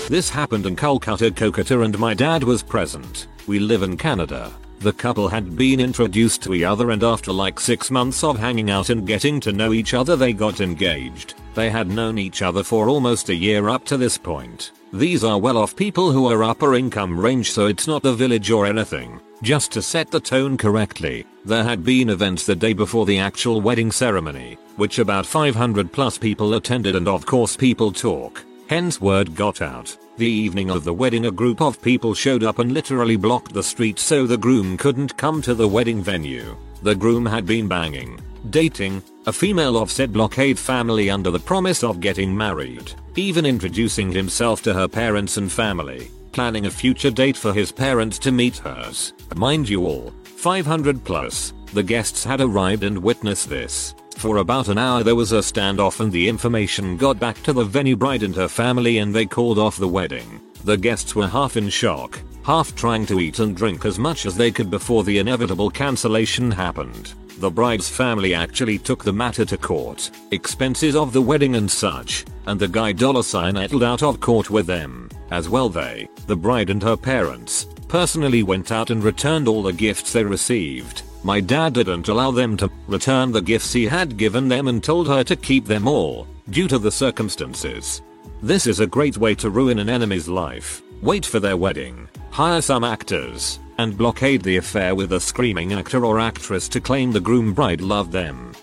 This 0.09 0.29
happened 0.29 0.65
in 0.65 0.75
Kolkata 0.75 1.31
Kolkata 1.31 1.85
and 1.85 1.97
my 1.97 2.13
dad 2.13 2.43
was 2.43 2.61
present. 2.61 3.27
We 3.47 3.59
live 3.59 3.83
in 3.83 3.95
Canada. 3.95 4.51
The 4.83 4.91
couple 4.91 5.29
had 5.29 5.55
been 5.55 5.79
introduced 5.79 6.41
to 6.43 6.53
each 6.53 6.63
other 6.63 6.91
and 6.91 7.05
after 7.05 7.31
like 7.31 7.57
6 7.57 7.89
months 7.89 8.21
of 8.21 8.37
hanging 8.37 8.69
out 8.69 8.89
and 8.89 9.07
getting 9.07 9.39
to 9.39 9.53
know 9.53 9.71
each 9.71 9.93
other 9.93 10.17
they 10.17 10.33
got 10.33 10.59
engaged. 10.59 11.35
They 11.55 11.69
had 11.69 11.87
known 11.87 12.17
each 12.17 12.41
other 12.41 12.63
for 12.63 12.89
almost 12.89 13.29
a 13.29 13.33
year 13.33 13.69
up 13.69 13.85
to 13.85 13.95
this 13.95 14.17
point. 14.17 14.73
These 14.91 15.23
are 15.23 15.39
well 15.39 15.57
off 15.57 15.73
people 15.73 16.11
who 16.11 16.29
are 16.29 16.43
upper 16.43 16.75
income 16.75 17.17
range 17.17 17.53
so 17.53 17.67
it's 17.67 17.87
not 17.87 18.03
the 18.03 18.13
village 18.13 18.51
or 18.51 18.65
anything. 18.65 19.21
Just 19.41 19.71
to 19.71 19.81
set 19.81 20.11
the 20.11 20.19
tone 20.19 20.57
correctly, 20.57 21.25
there 21.45 21.63
had 21.63 21.85
been 21.85 22.09
events 22.09 22.45
the 22.45 22.53
day 22.53 22.73
before 22.73 23.05
the 23.05 23.19
actual 23.19 23.61
wedding 23.61 23.89
ceremony, 23.89 24.57
which 24.75 24.99
about 24.99 25.25
500 25.25 25.93
plus 25.93 26.17
people 26.17 26.55
attended 26.55 26.97
and 26.97 27.07
of 27.07 27.25
course 27.25 27.55
people 27.55 27.93
talk. 27.93 28.43
Hence 28.67 28.99
word 28.99 29.33
got 29.33 29.61
out. 29.61 29.97
The 30.15 30.27
evening 30.27 30.69
of 30.69 30.83
the 30.83 30.93
wedding 30.93 31.25
a 31.25 31.31
group 31.31 31.59
of 31.59 31.81
people 31.81 32.13
showed 32.13 32.43
up 32.43 32.59
and 32.59 32.71
literally 32.71 33.15
blocked 33.15 33.51
the 33.51 33.63
street 33.63 33.97
so 33.97 34.27
the 34.27 34.37
groom 34.37 34.77
couldn't 34.77 35.17
come 35.17 35.41
to 35.41 35.55
the 35.55 35.67
wedding 35.67 36.03
venue. 36.03 36.55
The 36.83 36.93
groom 36.93 37.25
had 37.25 37.47
been 37.47 37.67
banging, 37.67 38.19
dating, 38.51 39.01
a 39.25 39.33
female 39.33 39.75
of 39.75 39.91
said 39.91 40.13
blockade 40.13 40.59
family 40.59 41.09
under 41.09 41.31
the 41.31 41.39
promise 41.39 41.83
of 41.83 41.99
getting 41.99 42.37
married, 42.37 42.93
even 43.15 43.43
introducing 43.43 44.11
himself 44.11 44.61
to 44.63 44.73
her 44.75 44.87
parents 44.87 45.37
and 45.37 45.51
family, 45.51 46.11
planning 46.31 46.67
a 46.67 46.71
future 46.71 47.09
date 47.09 47.35
for 47.35 47.51
his 47.51 47.71
parents 47.71 48.19
to 48.19 48.31
meet 48.31 48.57
hers. 48.57 49.13
Mind 49.35 49.67
you 49.67 49.87
all, 49.87 50.13
500 50.25 51.03
plus, 51.03 51.53
the 51.73 51.81
guests 51.81 52.23
had 52.23 52.39
arrived 52.39 52.83
and 52.83 52.99
witnessed 52.99 53.49
this. 53.49 53.95
For 54.23 54.37
about 54.37 54.69
an 54.69 54.77
hour 54.77 55.03
there 55.03 55.17
was 55.17 55.33
a 55.33 55.39
standoff 55.39 55.99
and 55.99 56.09
the 56.09 56.29
information 56.29 56.95
got 56.95 57.19
back 57.19 57.43
to 57.43 57.51
the 57.51 57.65
venue 57.65 57.97
bride 57.97 58.23
and 58.23 58.33
her 58.37 58.47
family 58.47 58.99
and 58.99 59.13
they 59.13 59.25
called 59.25 59.59
off 59.59 59.75
the 59.75 59.85
wedding. 59.85 60.39
The 60.63 60.77
guests 60.77 61.13
were 61.13 61.27
half 61.27 61.57
in 61.57 61.67
shock, 61.67 62.21
half 62.45 62.73
trying 62.73 63.05
to 63.07 63.19
eat 63.19 63.39
and 63.39 63.53
drink 63.53 63.83
as 63.83 63.99
much 63.99 64.25
as 64.25 64.37
they 64.37 64.49
could 64.49 64.71
before 64.71 65.03
the 65.03 65.17
inevitable 65.17 65.69
cancellation 65.69 66.51
happened. 66.51 67.13
The 67.39 67.51
bride's 67.51 67.89
family 67.89 68.33
actually 68.33 68.77
took 68.77 69.03
the 69.03 69.11
matter 69.11 69.43
to 69.43 69.57
court, 69.57 70.09
expenses 70.31 70.95
of 70.95 71.11
the 71.11 71.21
wedding 71.21 71.57
and 71.57 71.69
such, 71.69 72.23
and 72.45 72.57
the 72.57 72.69
guy 72.69 72.93
dollar 72.93 73.23
sign 73.23 73.55
settled 73.55 73.83
out 73.83 74.03
of 74.03 74.21
court 74.21 74.49
with 74.49 74.67
them. 74.67 75.09
As 75.31 75.49
well 75.49 75.67
they, 75.67 76.07
the 76.27 76.37
bride 76.37 76.69
and 76.69 76.81
her 76.81 76.95
parents, 76.95 77.65
personally 77.89 78.41
went 78.41 78.71
out 78.71 78.89
and 78.89 79.03
returned 79.03 79.49
all 79.49 79.63
the 79.63 79.73
gifts 79.73 80.13
they 80.13 80.23
received. 80.23 81.01
My 81.25 81.39
dad 81.39 81.73
didn't 81.73 82.09
allow 82.09 82.31
them 82.31 82.57
to 82.57 82.69
return 82.87 83.31
the 83.31 83.41
gifts 83.41 83.71
he 83.71 83.85
had 83.85 84.17
given 84.17 84.49
them 84.49 84.67
and 84.67 84.83
told 84.83 85.07
her 85.07 85.23
to 85.23 85.37
keep 85.37 85.65
them 85.65 85.87
all, 85.87 86.27
due 86.49 86.67
to 86.67 86.77
the 86.77 86.91
circumstances. 86.91 88.01
This 88.41 88.67
is 88.67 88.81
a 88.81 88.87
great 88.87 89.17
way 89.17 89.33
to 89.35 89.49
ruin 89.49 89.79
an 89.79 89.87
enemy's 89.87 90.27
life. 90.27 90.81
Wait 91.01 91.25
for 91.25 91.39
their 91.39 91.55
wedding, 91.55 92.09
hire 92.29 92.61
some 92.61 92.83
actors, 92.83 93.59
and 93.77 93.97
blockade 93.97 94.41
the 94.41 94.57
affair 94.57 94.95
with 94.95 95.13
a 95.13 95.19
screaming 95.19 95.71
actor 95.71 96.05
or 96.05 96.19
actress 96.19 96.67
to 96.67 96.81
claim 96.81 97.13
the 97.13 97.21
groom 97.21 97.53
bride 97.53 97.79
loved 97.79 98.11
them. 98.11 98.53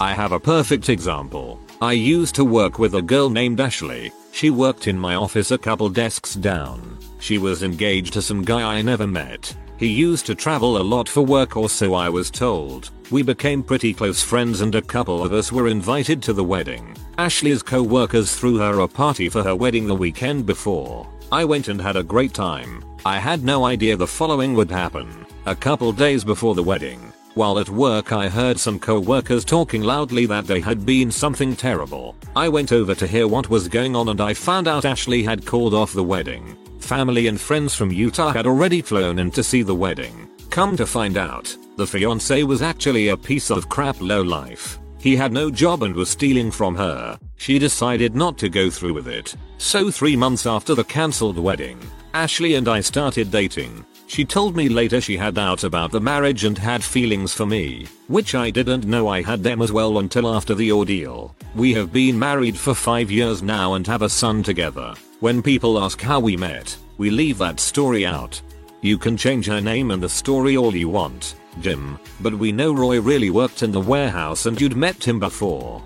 I 0.00 0.12
have 0.12 0.32
a 0.32 0.40
perfect 0.40 0.88
example. 0.88 1.60
I 1.80 1.92
used 1.92 2.34
to 2.34 2.44
work 2.44 2.80
with 2.80 2.96
a 2.96 3.02
girl 3.02 3.30
named 3.30 3.60
Ashley. 3.60 4.10
She 4.32 4.50
worked 4.50 4.88
in 4.88 4.98
my 4.98 5.14
office 5.14 5.52
a 5.52 5.58
couple 5.58 5.88
desks 5.88 6.34
down. 6.34 6.98
She 7.20 7.38
was 7.38 7.62
engaged 7.62 8.12
to 8.14 8.22
some 8.22 8.42
guy 8.42 8.62
I 8.76 8.82
never 8.82 9.06
met. 9.06 9.54
He 9.76 9.88
used 9.88 10.26
to 10.26 10.34
travel 10.34 10.76
a 10.78 10.82
lot 10.82 11.08
for 11.08 11.22
work 11.22 11.56
or 11.56 11.68
so 11.68 11.94
I 11.94 12.08
was 12.08 12.30
told. 12.30 12.90
We 13.10 13.22
became 13.22 13.62
pretty 13.62 13.92
close 13.92 14.22
friends 14.22 14.60
and 14.60 14.74
a 14.74 14.82
couple 14.82 15.24
of 15.24 15.32
us 15.32 15.50
were 15.50 15.68
invited 15.68 16.22
to 16.22 16.32
the 16.32 16.44
wedding. 16.44 16.96
Ashley's 17.18 17.62
co-workers 17.62 18.34
threw 18.34 18.58
her 18.58 18.80
a 18.80 18.88
party 18.88 19.28
for 19.28 19.42
her 19.42 19.56
wedding 19.56 19.86
the 19.86 19.94
weekend 19.94 20.46
before. 20.46 21.08
I 21.32 21.44
went 21.44 21.68
and 21.68 21.80
had 21.80 21.96
a 21.96 22.02
great 22.02 22.32
time. 22.32 22.84
I 23.04 23.18
had 23.18 23.42
no 23.42 23.64
idea 23.64 23.96
the 23.96 24.06
following 24.06 24.54
would 24.54 24.70
happen. 24.70 25.26
A 25.46 25.56
couple 25.56 25.92
days 25.92 26.24
before 26.24 26.54
the 26.54 26.62
wedding, 26.62 27.12
while 27.34 27.58
at 27.58 27.68
work 27.68 28.12
I 28.12 28.28
heard 28.28 28.58
some 28.58 28.78
co-workers 28.78 29.44
talking 29.44 29.82
loudly 29.82 30.24
that 30.26 30.46
there 30.46 30.60
had 30.60 30.86
been 30.86 31.10
something 31.10 31.56
terrible. 31.56 32.14
I 32.36 32.48
went 32.48 32.72
over 32.72 32.94
to 32.94 33.06
hear 33.06 33.26
what 33.26 33.50
was 33.50 33.68
going 33.68 33.96
on 33.96 34.08
and 34.08 34.20
I 34.20 34.34
found 34.34 34.68
out 34.68 34.84
Ashley 34.84 35.24
had 35.24 35.44
called 35.44 35.74
off 35.74 35.92
the 35.92 36.04
wedding. 36.04 36.56
Family 36.84 37.28
and 37.28 37.40
friends 37.40 37.74
from 37.74 37.90
Utah 37.90 38.30
had 38.30 38.46
already 38.46 38.82
flown 38.82 39.18
in 39.18 39.30
to 39.30 39.42
see 39.42 39.62
the 39.62 39.74
wedding. 39.74 40.28
Come 40.50 40.76
to 40.76 40.84
find 40.84 41.16
out, 41.16 41.56
the 41.78 41.86
fiance 41.86 42.42
was 42.42 42.60
actually 42.60 43.08
a 43.08 43.16
piece 43.16 43.50
of 43.50 43.70
crap 43.70 43.96
lowlife. 44.02 44.78
He 45.00 45.16
had 45.16 45.32
no 45.32 45.50
job 45.50 45.82
and 45.82 45.94
was 45.94 46.10
stealing 46.10 46.50
from 46.50 46.74
her. 46.74 47.18
She 47.36 47.58
decided 47.58 48.14
not 48.14 48.36
to 48.36 48.50
go 48.50 48.68
through 48.68 48.92
with 48.92 49.08
it. 49.08 49.34
So 49.56 49.90
3 49.90 50.14
months 50.14 50.44
after 50.44 50.74
the 50.74 50.84
cancelled 50.84 51.38
wedding, 51.38 51.78
Ashley 52.12 52.54
and 52.54 52.68
I 52.68 52.82
started 52.82 53.30
dating. 53.30 53.86
She 54.06 54.24
told 54.24 54.54
me 54.54 54.68
later 54.68 55.00
she 55.00 55.16
had 55.16 55.34
doubts 55.34 55.64
about 55.64 55.90
the 55.90 56.00
marriage 56.00 56.44
and 56.44 56.56
had 56.56 56.84
feelings 56.84 57.32
for 57.32 57.46
me, 57.46 57.86
which 58.06 58.34
I 58.34 58.50
didn't 58.50 58.84
know 58.84 59.08
I 59.08 59.22
had 59.22 59.42
them 59.42 59.60
as 59.60 59.72
well 59.72 59.98
until 59.98 60.32
after 60.32 60.54
the 60.54 60.70
ordeal. 60.70 61.34
We 61.54 61.72
have 61.74 61.92
been 61.92 62.18
married 62.18 62.56
for 62.56 62.74
5 62.74 63.10
years 63.10 63.42
now 63.42 63.74
and 63.74 63.86
have 63.86 64.02
a 64.02 64.08
son 64.08 64.42
together. 64.42 64.94
When 65.20 65.42
people 65.42 65.82
ask 65.82 66.00
how 66.00 66.20
we 66.20 66.36
met, 66.36 66.76
we 66.98 67.10
leave 67.10 67.38
that 67.38 67.58
story 67.58 68.06
out. 68.06 68.40
You 68.82 68.98
can 68.98 69.16
change 69.16 69.46
her 69.46 69.60
name 69.60 69.90
and 69.90 70.02
the 70.02 70.08
story 70.08 70.56
all 70.56 70.76
you 70.76 70.90
want, 70.90 71.34
Jim, 71.60 71.98
but 72.20 72.34
we 72.34 72.52
know 72.52 72.72
Roy 72.72 73.00
really 73.00 73.30
worked 73.30 73.62
in 73.62 73.72
the 73.72 73.80
warehouse 73.80 74.46
and 74.46 74.60
you'd 74.60 74.76
met 74.76 75.02
him 75.02 75.18
before. 75.18 75.82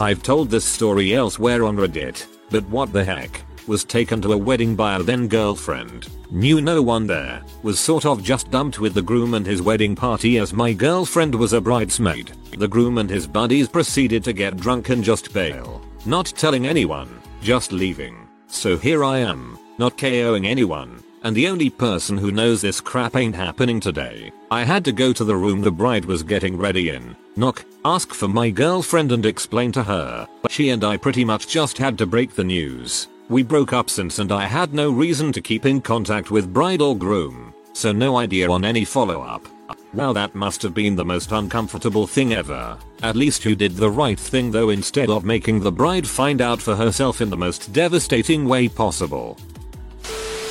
I've 0.00 0.22
told 0.22 0.50
this 0.50 0.64
story 0.64 1.14
elsewhere 1.14 1.64
on 1.64 1.76
Reddit, 1.76 2.26
but 2.50 2.64
what 2.70 2.92
the 2.92 3.04
heck, 3.04 3.42
was 3.66 3.84
taken 3.84 4.20
to 4.22 4.32
a 4.32 4.36
wedding 4.36 4.76
by 4.76 4.96
a 4.96 5.02
then 5.02 5.28
girlfriend, 5.28 6.08
knew 6.30 6.60
no 6.60 6.82
one 6.82 7.06
there, 7.06 7.42
was 7.62 7.78
sort 7.78 8.04
of 8.04 8.22
just 8.22 8.50
dumped 8.50 8.78
with 8.78 8.94
the 8.94 9.02
groom 9.02 9.34
and 9.34 9.46
his 9.46 9.62
wedding 9.62 9.94
party 9.94 10.38
as 10.38 10.52
my 10.52 10.72
girlfriend 10.72 11.34
was 11.34 11.52
a 11.52 11.60
bridesmaid. 11.60 12.32
The 12.58 12.68
groom 12.68 12.98
and 12.98 13.08
his 13.08 13.26
buddies 13.26 13.68
proceeded 13.68 14.24
to 14.24 14.32
get 14.32 14.56
drunk 14.56 14.88
and 14.88 15.02
just 15.02 15.32
bail, 15.32 15.80
not 16.06 16.26
telling 16.26 16.66
anyone, 16.66 17.20
just 17.42 17.72
leaving. 17.72 18.28
So 18.46 18.76
here 18.76 19.04
I 19.04 19.18
am, 19.18 19.58
not 19.78 19.98
KOing 19.98 20.46
anyone, 20.46 21.02
and 21.24 21.34
the 21.34 21.48
only 21.48 21.70
person 21.70 22.18
who 22.18 22.30
knows 22.30 22.60
this 22.60 22.80
crap 22.80 23.16
ain't 23.16 23.34
happening 23.34 23.80
today. 23.80 24.30
I 24.50 24.62
had 24.62 24.84
to 24.84 24.92
go 24.92 25.12
to 25.12 25.24
the 25.24 25.36
room 25.36 25.62
the 25.62 25.70
bride 25.70 26.04
was 26.04 26.22
getting 26.22 26.56
ready 26.56 26.90
in, 26.90 27.16
knock, 27.34 27.64
ask 27.84 28.12
for 28.12 28.28
my 28.28 28.50
girlfriend 28.50 29.10
and 29.10 29.24
explain 29.24 29.72
to 29.72 29.82
her, 29.82 30.28
but 30.42 30.52
she 30.52 30.70
and 30.70 30.84
I 30.84 30.98
pretty 30.98 31.24
much 31.24 31.48
just 31.48 31.78
had 31.78 31.98
to 31.98 32.06
break 32.06 32.34
the 32.34 32.44
news. 32.44 33.08
We 33.28 33.42
broke 33.42 33.72
up 33.72 33.88
since 33.88 34.18
and 34.18 34.30
I 34.30 34.44
had 34.44 34.74
no 34.74 34.90
reason 34.90 35.32
to 35.32 35.40
keep 35.40 35.64
in 35.64 35.80
contact 35.80 36.30
with 36.30 36.52
bride 36.52 36.82
or 36.82 36.96
groom, 36.96 37.54
so 37.72 37.90
no 37.90 38.18
idea 38.18 38.50
on 38.50 38.66
any 38.66 38.84
follow 38.84 39.22
up. 39.22 39.48
Wow 39.94 40.12
that 40.12 40.34
must 40.34 40.60
have 40.62 40.74
been 40.74 40.94
the 40.94 41.04
most 41.04 41.32
uncomfortable 41.32 42.06
thing 42.06 42.34
ever. 42.34 42.76
At 43.02 43.16
least 43.16 43.44
you 43.46 43.54
did 43.56 43.76
the 43.76 43.90
right 43.90 44.18
thing 44.18 44.50
though 44.50 44.68
instead 44.68 45.08
of 45.08 45.24
making 45.24 45.60
the 45.60 45.72
bride 45.72 46.06
find 46.06 46.42
out 46.42 46.60
for 46.60 46.76
herself 46.76 47.22
in 47.22 47.30
the 47.30 47.36
most 47.36 47.72
devastating 47.72 48.46
way 48.46 48.68
possible. 48.68 49.38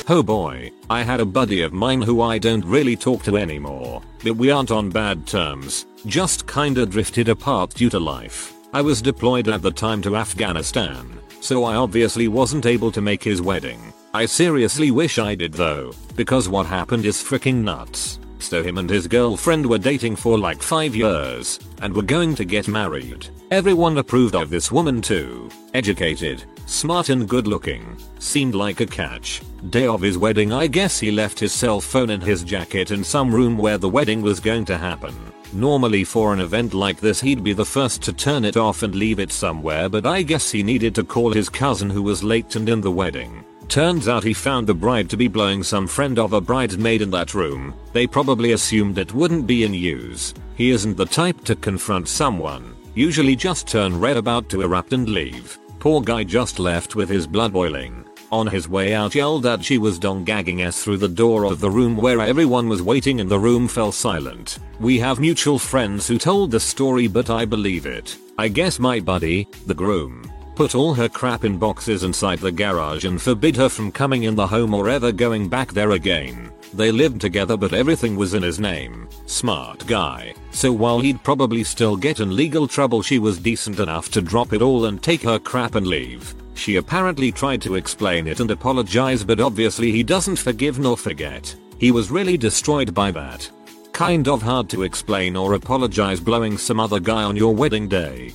Oh 0.08 0.22
boy, 0.22 0.72
I 0.90 1.02
had 1.02 1.20
a 1.20 1.24
buddy 1.24 1.62
of 1.62 1.72
mine 1.72 2.02
who 2.02 2.22
I 2.22 2.38
don't 2.38 2.64
really 2.64 2.96
talk 2.96 3.22
to 3.22 3.36
anymore, 3.36 4.02
but 4.24 4.34
we 4.34 4.50
aren't 4.50 4.72
on 4.72 4.90
bad 4.90 5.26
terms, 5.26 5.86
just 6.06 6.46
kinda 6.48 6.86
drifted 6.86 7.28
apart 7.28 7.74
due 7.74 7.90
to 7.90 8.00
life. 8.00 8.52
I 8.72 8.82
was 8.82 9.00
deployed 9.00 9.48
at 9.48 9.62
the 9.62 9.70
time 9.70 10.02
to 10.02 10.16
Afghanistan, 10.16 11.20
so 11.44 11.62
I 11.64 11.74
obviously 11.76 12.26
wasn't 12.26 12.64
able 12.64 12.90
to 12.90 13.02
make 13.02 13.22
his 13.22 13.42
wedding. 13.42 13.92
I 14.14 14.24
seriously 14.24 14.90
wish 14.90 15.18
I 15.18 15.34
did 15.34 15.52
though, 15.52 15.92
because 16.16 16.48
what 16.48 16.64
happened 16.64 17.04
is 17.04 17.22
freaking 17.22 17.62
nuts. 17.62 18.18
So 18.38 18.62
him 18.62 18.78
and 18.78 18.88
his 18.88 19.06
girlfriend 19.06 19.66
were 19.66 19.78
dating 19.78 20.16
for 20.16 20.38
like 20.38 20.62
5 20.62 20.96
years, 20.96 21.60
and 21.82 21.94
were 21.94 22.02
going 22.02 22.34
to 22.36 22.46
get 22.46 22.66
married. 22.66 23.28
Everyone 23.50 23.98
approved 23.98 24.34
of 24.34 24.48
this 24.48 24.72
woman 24.72 25.02
too. 25.02 25.50
Educated, 25.74 26.44
smart 26.64 27.10
and 27.10 27.28
good 27.28 27.46
looking. 27.46 27.98
Seemed 28.18 28.54
like 28.54 28.80
a 28.80 28.86
catch. 28.86 29.42
Day 29.68 29.86
of 29.86 30.00
his 30.00 30.16
wedding 30.16 30.50
I 30.50 30.66
guess 30.66 30.98
he 30.98 31.10
left 31.10 31.38
his 31.38 31.52
cell 31.52 31.78
phone 31.78 32.08
in 32.08 32.22
his 32.22 32.42
jacket 32.42 32.90
in 32.90 33.04
some 33.04 33.34
room 33.34 33.58
where 33.58 33.76
the 33.76 33.88
wedding 33.88 34.22
was 34.22 34.40
going 34.40 34.64
to 34.66 34.78
happen. 34.78 35.14
Normally 35.54 36.02
for 36.02 36.32
an 36.32 36.40
event 36.40 36.74
like 36.74 37.00
this 37.00 37.20
he'd 37.20 37.44
be 37.44 37.52
the 37.52 37.64
first 37.64 38.02
to 38.02 38.12
turn 38.12 38.44
it 38.44 38.56
off 38.56 38.82
and 38.82 38.94
leave 38.94 39.20
it 39.20 39.30
somewhere 39.30 39.88
but 39.88 40.04
I 40.04 40.22
guess 40.22 40.50
he 40.50 40.64
needed 40.64 40.94
to 40.96 41.04
call 41.04 41.32
his 41.32 41.48
cousin 41.48 41.88
who 41.88 42.02
was 42.02 42.24
late 42.24 42.56
and 42.56 42.68
in 42.68 42.80
the 42.80 42.90
wedding. 42.90 43.44
Turns 43.68 44.08
out 44.08 44.24
he 44.24 44.34
found 44.34 44.66
the 44.66 44.74
bride 44.74 45.08
to 45.10 45.16
be 45.16 45.28
blowing 45.28 45.62
some 45.62 45.86
friend 45.86 46.18
of 46.18 46.32
a 46.32 46.40
bridesmaid 46.40 47.02
in 47.02 47.10
that 47.12 47.34
room. 47.34 47.72
They 47.92 48.06
probably 48.06 48.52
assumed 48.52 48.98
it 48.98 49.14
wouldn't 49.14 49.46
be 49.46 49.64
in 49.64 49.72
use. 49.72 50.34
He 50.56 50.70
isn't 50.70 50.96
the 50.96 51.06
type 51.06 51.44
to 51.44 51.56
confront 51.56 52.08
someone. 52.08 52.74
Usually 52.94 53.36
just 53.36 53.66
turn 53.66 53.98
red 53.98 54.16
about 54.16 54.48
to 54.50 54.62
erupt 54.62 54.92
and 54.92 55.08
leave. 55.08 55.58
Poor 55.78 56.00
guy 56.00 56.24
just 56.24 56.58
left 56.58 56.94
with 56.94 57.08
his 57.08 57.26
blood 57.26 57.52
boiling. 57.52 58.04
On 58.34 58.48
his 58.48 58.68
way 58.68 58.94
out 58.94 59.14
yelled 59.14 59.44
that 59.44 59.64
she 59.64 59.78
was 59.78 59.96
dong 59.96 60.24
gagging 60.24 60.62
us 60.62 60.82
through 60.82 60.96
the 60.96 61.06
door 61.06 61.44
of 61.44 61.60
the 61.60 61.70
room 61.70 61.96
where 61.96 62.20
everyone 62.20 62.68
was 62.68 62.82
waiting 62.82 63.20
and 63.20 63.30
the 63.30 63.38
room 63.38 63.68
fell 63.68 63.92
silent. 63.92 64.58
We 64.80 64.98
have 64.98 65.20
mutual 65.20 65.56
friends 65.56 66.08
who 66.08 66.18
told 66.18 66.50
the 66.50 66.58
story 66.58 67.06
but 67.06 67.30
I 67.30 67.44
believe 67.44 67.86
it. 67.86 68.18
I 68.36 68.48
guess 68.48 68.80
my 68.80 68.98
buddy, 68.98 69.46
the 69.66 69.74
groom, 69.74 70.28
put 70.56 70.74
all 70.74 70.94
her 70.94 71.08
crap 71.08 71.44
in 71.44 71.58
boxes 71.58 72.02
inside 72.02 72.40
the 72.40 72.50
garage 72.50 73.04
and 73.04 73.22
forbid 73.22 73.54
her 73.54 73.68
from 73.68 73.92
coming 73.92 74.24
in 74.24 74.34
the 74.34 74.48
home 74.48 74.74
or 74.74 74.88
ever 74.88 75.12
going 75.12 75.48
back 75.48 75.72
there 75.72 75.92
again. 75.92 76.50
They 76.72 76.90
lived 76.90 77.20
together 77.20 77.56
but 77.56 77.72
everything 77.72 78.16
was 78.16 78.34
in 78.34 78.42
his 78.42 78.58
name. 78.58 79.06
Smart 79.26 79.86
guy. 79.86 80.34
So 80.50 80.72
while 80.72 80.98
he'd 80.98 81.22
probably 81.22 81.62
still 81.62 81.96
get 81.96 82.18
in 82.18 82.34
legal 82.34 82.66
trouble 82.66 83.00
she 83.00 83.20
was 83.20 83.38
decent 83.38 83.78
enough 83.78 84.10
to 84.10 84.20
drop 84.20 84.52
it 84.52 84.60
all 84.60 84.86
and 84.86 85.00
take 85.00 85.22
her 85.22 85.38
crap 85.38 85.76
and 85.76 85.86
leave. 85.86 86.34
She 86.54 86.76
apparently 86.76 87.30
tried 87.30 87.60
to 87.62 87.74
explain 87.74 88.26
it 88.26 88.40
and 88.40 88.50
apologize 88.50 89.24
but 89.24 89.40
obviously 89.40 89.90
he 89.92 90.02
doesn't 90.02 90.36
forgive 90.36 90.78
nor 90.78 90.96
forget. 90.96 91.54
He 91.78 91.90
was 91.90 92.10
really 92.10 92.36
destroyed 92.36 92.94
by 92.94 93.10
that. 93.10 93.50
Kind 93.92 94.28
of 94.28 94.42
hard 94.42 94.68
to 94.70 94.82
explain 94.82 95.36
or 95.36 95.54
apologize 95.54 96.20
blowing 96.20 96.56
some 96.56 96.80
other 96.80 97.00
guy 97.00 97.22
on 97.22 97.36
your 97.36 97.54
wedding 97.54 97.88
day. 97.88 98.32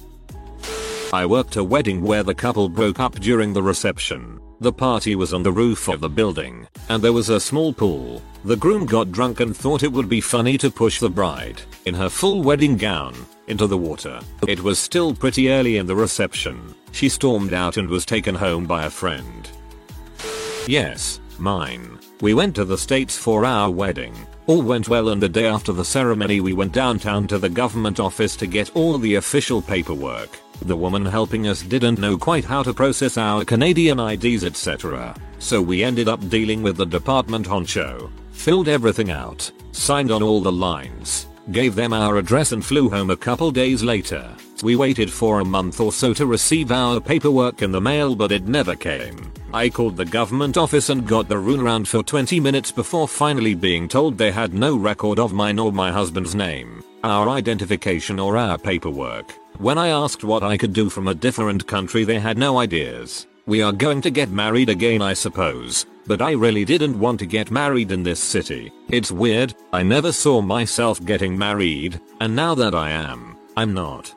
I 1.12 1.26
worked 1.26 1.56
a 1.56 1.64
wedding 1.64 2.04
where 2.04 2.22
the 2.22 2.36
couple 2.36 2.70
broke 2.70 3.00
up 3.00 3.16
during 3.16 3.52
the 3.52 3.64
reception. 3.64 4.40
The 4.62 4.72
party 4.72 5.16
was 5.16 5.34
on 5.34 5.42
the 5.42 5.52
roof 5.52 5.88
of 5.88 6.02
the 6.02 6.10
building, 6.10 6.68
and 6.90 7.02
there 7.02 7.14
was 7.14 7.30
a 7.30 7.40
small 7.40 7.74
pool. 7.74 8.22
The 8.44 8.58
groom 8.58 8.86
got 8.86 9.12
drunk 9.12 9.40
and 9.40 9.56
thought 9.56 9.84
it 9.84 9.92
would 9.92 10.08
be 10.08 10.22
funny 10.22 10.58
to 10.60 10.70
push 10.70 11.00
the 11.00 11.10
bride, 11.10 11.62
in 11.86 11.96
her 11.96 12.10
full 12.10 12.44
wedding 12.44 12.78
gown, 12.78 13.16
into 13.48 13.66
the 13.66 13.78
water. 13.78 14.20
It 14.48 14.62
was 14.62 14.78
still 14.78 15.16
pretty 15.16 15.50
early 15.50 15.78
in 15.78 15.88
the 15.88 15.96
reception. 15.96 16.76
She 16.92 17.10
stormed 17.10 17.54
out 17.54 17.78
and 17.78 17.88
was 17.88 18.06
taken 18.06 18.36
home 18.36 18.66
by 18.66 18.86
a 18.86 18.90
friend. 18.90 19.50
Yes, 20.68 21.20
mine. 21.38 22.00
We 22.22 22.34
went 22.34 22.56
to 22.56 22.66
the 22.66 22.78
States 22.78 23.18
for 23.18 23.46
our 23.46 23.72
wedding. 23.72 24.14
All 24.48 24.62
went 24.62 24.90
well 24.90 25.10
and 25.10 25.22
the 25.22 25.30
day 25.30 25.46
after 25.46 25.72
the 25.72 25.86
ceremony 25.86 26.42
we 26.42 26.54
went 26.54 26.74
downtown 26.74 27.28
to 27.28 27.38
the 27.38 27.50
government 27.50 28.00
office 28.00 28.36
to 28.38 28.48
get 28.48 28.76
all 28.76 28.98
the 28.98 29.16
official 29.16 29.62
paperwork. 29.62 30.40
The 30.62 30.76
woman 30.76 31.06
helping 31.06 31.48
us 31.48 31.62
didn't 31.62 32.00
know 32.00 32.18
quite 32.18 32.44
how 32.44 32.64
to 32.64 32.74
process 32.74 33.18
our 33.18 33.46
Canadian 33.46 34.00
IDs 34.00 34.44
etc. 34.44 35.16
So 35.40 35.62
we 35.62 35.84
ended 35.84 36.10
up 36.10 36.28
dealing 36.30 36.62
with 36.62 36.78
the 36.78 36.86
department 36.86 37.48
honcho. 37.48 38.12
Filled 38.32 38.68
everything 38.68 39.12
out, 39.12 39.50
signed 39.72 40.12
on 40.12 40.22
all 40.24 40.42
the 40.42 40.52
lines, 40.52 41.28
gave 41.52 41.76
them 41.76 41.94
our 41.94 42.18
address 42.18 42.52
and 42.52 42.64
flew 42.64 42.90
home 42.90 43.10
a 43.10 43.18
couple 43.18 43.52
days 43.52 43.84
later. 43.84 44.30
We 44.62 44.76
waited 44.76 45.12
for 45.12 45.40
a 45.40 45.46
month 45.46 45.80
or 45.80 45.92
so 45.92 46.14
to 46.14 46.26
receive 46.26 46.72
our 46.72 47.00
paperwork 47.00 47.62
in 47.62 47.72
the 47.72 47.82
mail 47.82 48.16
but 48.16 48.32
it 48.32 48.48
never 48.48 48.76
came. 48.76 49.32
I 49.54 49.70
called 49.70 49.98
the 49.98 50.06
government 50.06 50.58
office 50.58 50.90
and 50.90 51.08
got 51.08 51.28
the 51.28 51.36
runaround 51.36 51.88
for 51.88 52.04
20 52.04 52.40
minutes 52.40 52.72
before 52.72 53.08
finally 53.08 53.56
being 53.56 53.88
told 53.88 54.18
they 54.18 54.32
had 54.32 54.54
no 54.54 54.78
record 54.78 55.18
of 55.18 55.34
mine 55.34 55.58
or 55.58 55.72
my 55.72 55.92
husband's 55.92 56.36
name, 56.36 56.84
our 57.04 57.30
identification 57.30 58.20
or 58.20 58.38
our 58.38 58.58
paperwork. 58.58 59.32
When 59.58 59.78
I 59.78 59.90
asked 59.90 60.24
what 60.24 60.44
I 60.44 60.58
could 60.58 60.74
do 60.74 60.90
from 60.90 61.08
a 61.08 61.16
different 61.16 61.66
country 61.66 62.04
they 62.04 62.20
had 62.20 62.38
no 62.38 62.60
ideas. 62.60 63.28
We 63.50 63.64
are 63.64 63.72
going 63.72 64.00
to 64.02 64.12
get 64.12 64.30
married 64.30 64.70
again 64.70 65.02
I 65.02 65.14
suppose, 65.16 65.88
but 66.06 66.22
I 66.22 66.34
really 66.34 66.64
didn't 66.66 67.00
want 67.00 67.18
to 67.18 67.26
get 67.26 67.50
married 67.50 67.92
in 67.92 68.04
this 68.04 68.20
city. 68.20 68.72
It's 68.90 69.12
weird, 69.12 69.56
I 69.74 69.82
never 69.82 70.12
saw 70.12 70.40
myself 70.40 71.04
getting 71.04 71.36
married, 71.36 72.00
and 72.22 72.36
now 72.36 72.54
that 72.54 72.76
I 72.76 72.92
am, 72.92 73.36
I'm 73.58 73.74
not. 73.74 74.14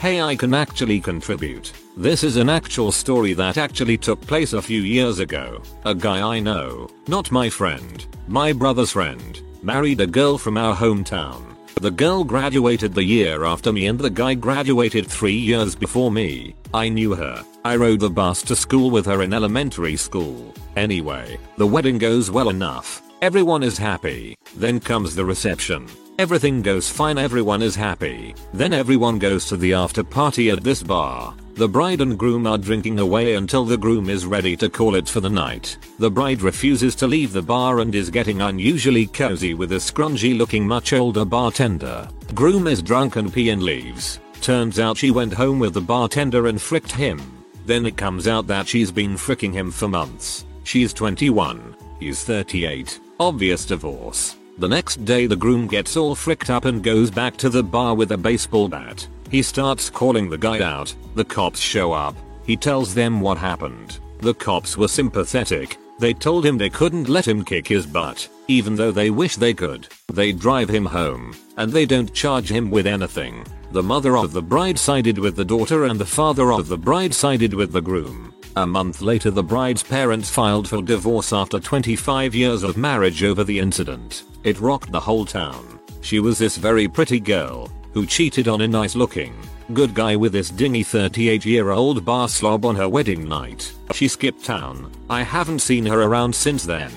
Hey 0.00 0.20
I 0.20 0.34
can 0.34 0.52
actually 0.52 0.98
contribute. 1.00 1.72
This 1.96 2.24
is 2.24 2.36
an 2.38 2.48
actual 2.48 2.90
story 2.90 3.34
that 3.34 3.56
actually 3.56 3.96
took 3.96 4.20
place 4.22 4.52
a 4.52 4.62
few 4.62 4.80
years 4.80 5.20
ago. 5.20 5.62
A 5.84 5.94
guy 5.94 6.20
I 6.20 6.40
know, 6.40 6.90
not 7.06 7.30
my 7.30 7.48
friend, 7.48 8.04
my 8.26 8.52
brother's 8.52 8.90
friend, 8.90 9.40
married 9.62 10.00
a 10.00 10.08
girl 10.08 10.38
from 10.38 10.58
our 10.58 10.74
hometown. 10.74 11.54
The 11.76 11.90
girl 11.90 12.24
graduated 12.24 12.94
the 12.94 13.04
year 13.04 13.44
after 13.44 13.72
me 13.72 13.86
and 13.86 13.98
the 13.98 14.10
guy 14.10 14.34
graduated 14.34 15.06
3 15.06 15.32
years 15.32 15.74
before 15.74 16.10
me. 16.10 16.54
I 16.74 16.88
knew 16.88 17.14
her. 17.14 17.44
I 17.64 17.76
rode 17.76 18.00
the 18.00 18.10
bus 18.10 18.42
to 18.42 18.56
school 18.56 18.90
with 18.90 19.06
her 19.06 19.22
in 19.22 19.32
elementary 19.32 19.96
school. 19.96 20.54
Anyway, 20.76 21.38
the 21.56 21.66
wedding 21.66 21.98
goes 21.98 22.30
well 22.30 22.48
enough. 22.48 23.02
Everyone 23.22 23.62
is 23.62 23.78
happy. 23.78 24.36
Then 24.56 24.80
comes 24.80 25.14
the 25.14 25.24
reception. 25.24 25.86
Everything 26.18 26.62
goes 26.62 26.90
fine 26.90 27.16
everyone 27.16 27.62
is 27.62 27.76
happy. 27.76 28.34
Then 28.52 28.72
everyone 28.72 29.20
goes 29.20 29.44
to 29.46 29.56
the 29.56 29.72
after 29.72 30.02
party 30.02 30.50
at 30.50 30.64
this 30.64 30.82
bar. 30.82 31.32
The 31.54 31.68
bride 31.68 32.00
and 32.00 32.18
groom 32.18 32.44
are 32.44 32.58
drinking 32.58 32.98
away 32.98 33.36
until 33.36 33.64
the 33.64 33.76
groom 33.76 34.10
is 34.10 34.26
ready 34.26 34.56
to 34.56 34.68
call 34.68 34.96
it 34.96 35.08
for 35.08 35.20
the 35.20 35.30
night. 35.30 35.78
The 36.00 36.10
bride 36.10 36.42
refuses 36.42 36.96
to 36.96 37.06
leave 37.06 37.32
the 37.32 37.40
bar 37.40 37.78
and 37.78 37.94
is 37.94 38.10
getting 38.10 38.40
unusually 38.40 39.06
cozy 39.06 39.54
with 39.54 39.70
a 39.70 39.76
scrungy 39.76 40.36
looking 40.36 40.66
much 40.66 40.92
older 40.92 41.24
bartender. 41.24 42.08
Groom 42.34 42.66
is 42.66 42.82
drunk 42.82 43.14
and 43.14 43.32
pee 43.32 43.50
and 43.50 43.62
leaves. 43.62 44.18
Turns 44.40 44.80
out 44.80 44.96
she 44.96 45.12
went 45.12 45.32
home 45.32 45.60
with 45.60 45.72
the 45.72 45.80
bartender 45.80 46.48
and 46.48 46.60
fricked 46.60 46.90
him. 46.90 47.20
Then 47.64 47.86
it 47.86 47.96
comes 47.96 48.26
out 48.26 48.48
that 48.48 48.66
she's 48.66 48.90
been 48.90 49.14
fricking 49.14 49.52
him 49.52 49.70
for 49.70 49.86
months. 49.86 50.46
She's 50.64 50.92
21. 50.92 51.76
He's 52.00 52.24
38. 52.24 52.98
Obvious 53.20 53.64
divorce. 53.64 54.37
The 54.58 54.68
next 54.68 55.04
day 55.04 55.26
the 55.26 55.36
groom 55.36 55.68
gets 55.68 55.96
all 55.96 56.16
fricked 56.16 56.50
up 56.50 56.64
and 56.64 56.82
goes 56.82 57.12
back 57.12 57.36
to 57.36 57.48
the 57.48 57.62
bar 57.62 57.94
with 57.94 58.10
a 58.10 58.16
baseball 58.18 58.68
bat. 58.68 59.06
He 59.30 59.40
starts 59.40 59.88
calling 59.88 60.28
the 60.28 60.36
guy 60.36 60.60
out, 60.60 60.92
the 61.14 61.24
cops 61.24 61.60
show 61.60 61.92
up, 61.92 62.16
he 62.44 62.56
tells 62.56 62.92
them 62.92 63.20
what 63.20 63.38
happened. 63.38 64.00
The 64.18 64.34
cops 64.34 64.76
were 64.76 64.88
sympathetic, 64.88 65.78
they 66.00 66.12
told 66.12 66.44
him 66.44 66.58
they 66.58 66.70
couldn't 66.70 67.08
let 67.08 67.28
him 67.28 67.44
kick 67.44 67.68
his 67.68 67.86
butt, 67.86 68.28
even 68.48 68.74
though 68.74 68.90
they 68.90 69.10
wish 69.10 69.36
they 69.36 69.54
could. 69.54 69.86
They 70.12 70.32
drive 70.32 70.68
him 70.68 70.86
home, 70.86 71.36
and 71.56 71.70
they 71.70 71.86
don't 71.86 72.12
charge 72.12 72.50
him 72.50 72.68
with 72.68 72.88
anything. 72.88 73.46
The 73.70 73.82
mother 73.82 74.16
of 74.16 74.32
the 74.32 74.42
bride 74.42 74.78
sided 74.78 75.18
with 75.18 75.36
the 75.36 75.44
daughter 75.44 75.84
and 75.84 76.00
the 76.00 76.06
father 76.06 76.52
of 76.52 76.66
the 76.66 76.78
bride 76.78 77.14
sided 77.14 77.54
with 77.54 77.70
the 77.70 77.80
groom. 77.80 78.34
A 78.56 78.66
month 78.66 79.02
later 79.02 79.30
the 79.30 79.42
bride's 79.42 79.84
parents 79.84 80.28
filed 80.28 80.66
for 80.68 80.82
divorce 80.82 81.32
after 81.32 81.60
25 81.60 82.34
years 82.34 82.64
of 82.64 82.76
marriage 82.76 83.22
over 83.22 83.44
the 83.44 83.60
incident. 83.60 84.24
It 84.44 84.60
rocked 84.60 84.92
the 84.92 85.00
whole 85.00 85.24
town. 85.24 85.80
She 86.00 86.20
was 86.20 86.38
this 86.38 86.56
very 86.56 86.88
pretty 86.88 87.20
girl, 87.20 87.70
who 87.92 88.06
cheated 88.06 88.48
on 88.48 88.60
a 88.60 88.68
nice 88.68 88.94
looking, 88.94 89.34
good 89.72 89.94
guy 89.94 90.16
with 90.16 90.32
this 90.32 90.50
dingy 90.50 90.82
38 90.82 91.44
year 91.44 91.70
old 91.70 92.04
bar 92.04 92.28
slob 92.28 92.64
on 92.64 92.76
her 92.76 92.88
wedding 92.88 93.28
night. 93.28 93.72
She 93.92 94.08
skipped 94.08 94.44
town. 94.44 94.92
I 95.10 95.22
haven't 95.22 95.60
seen 95.60 95.84
her 95.86 96.02
around 96.02 96.34
since 96.34 96.64
then. 96.64 96.92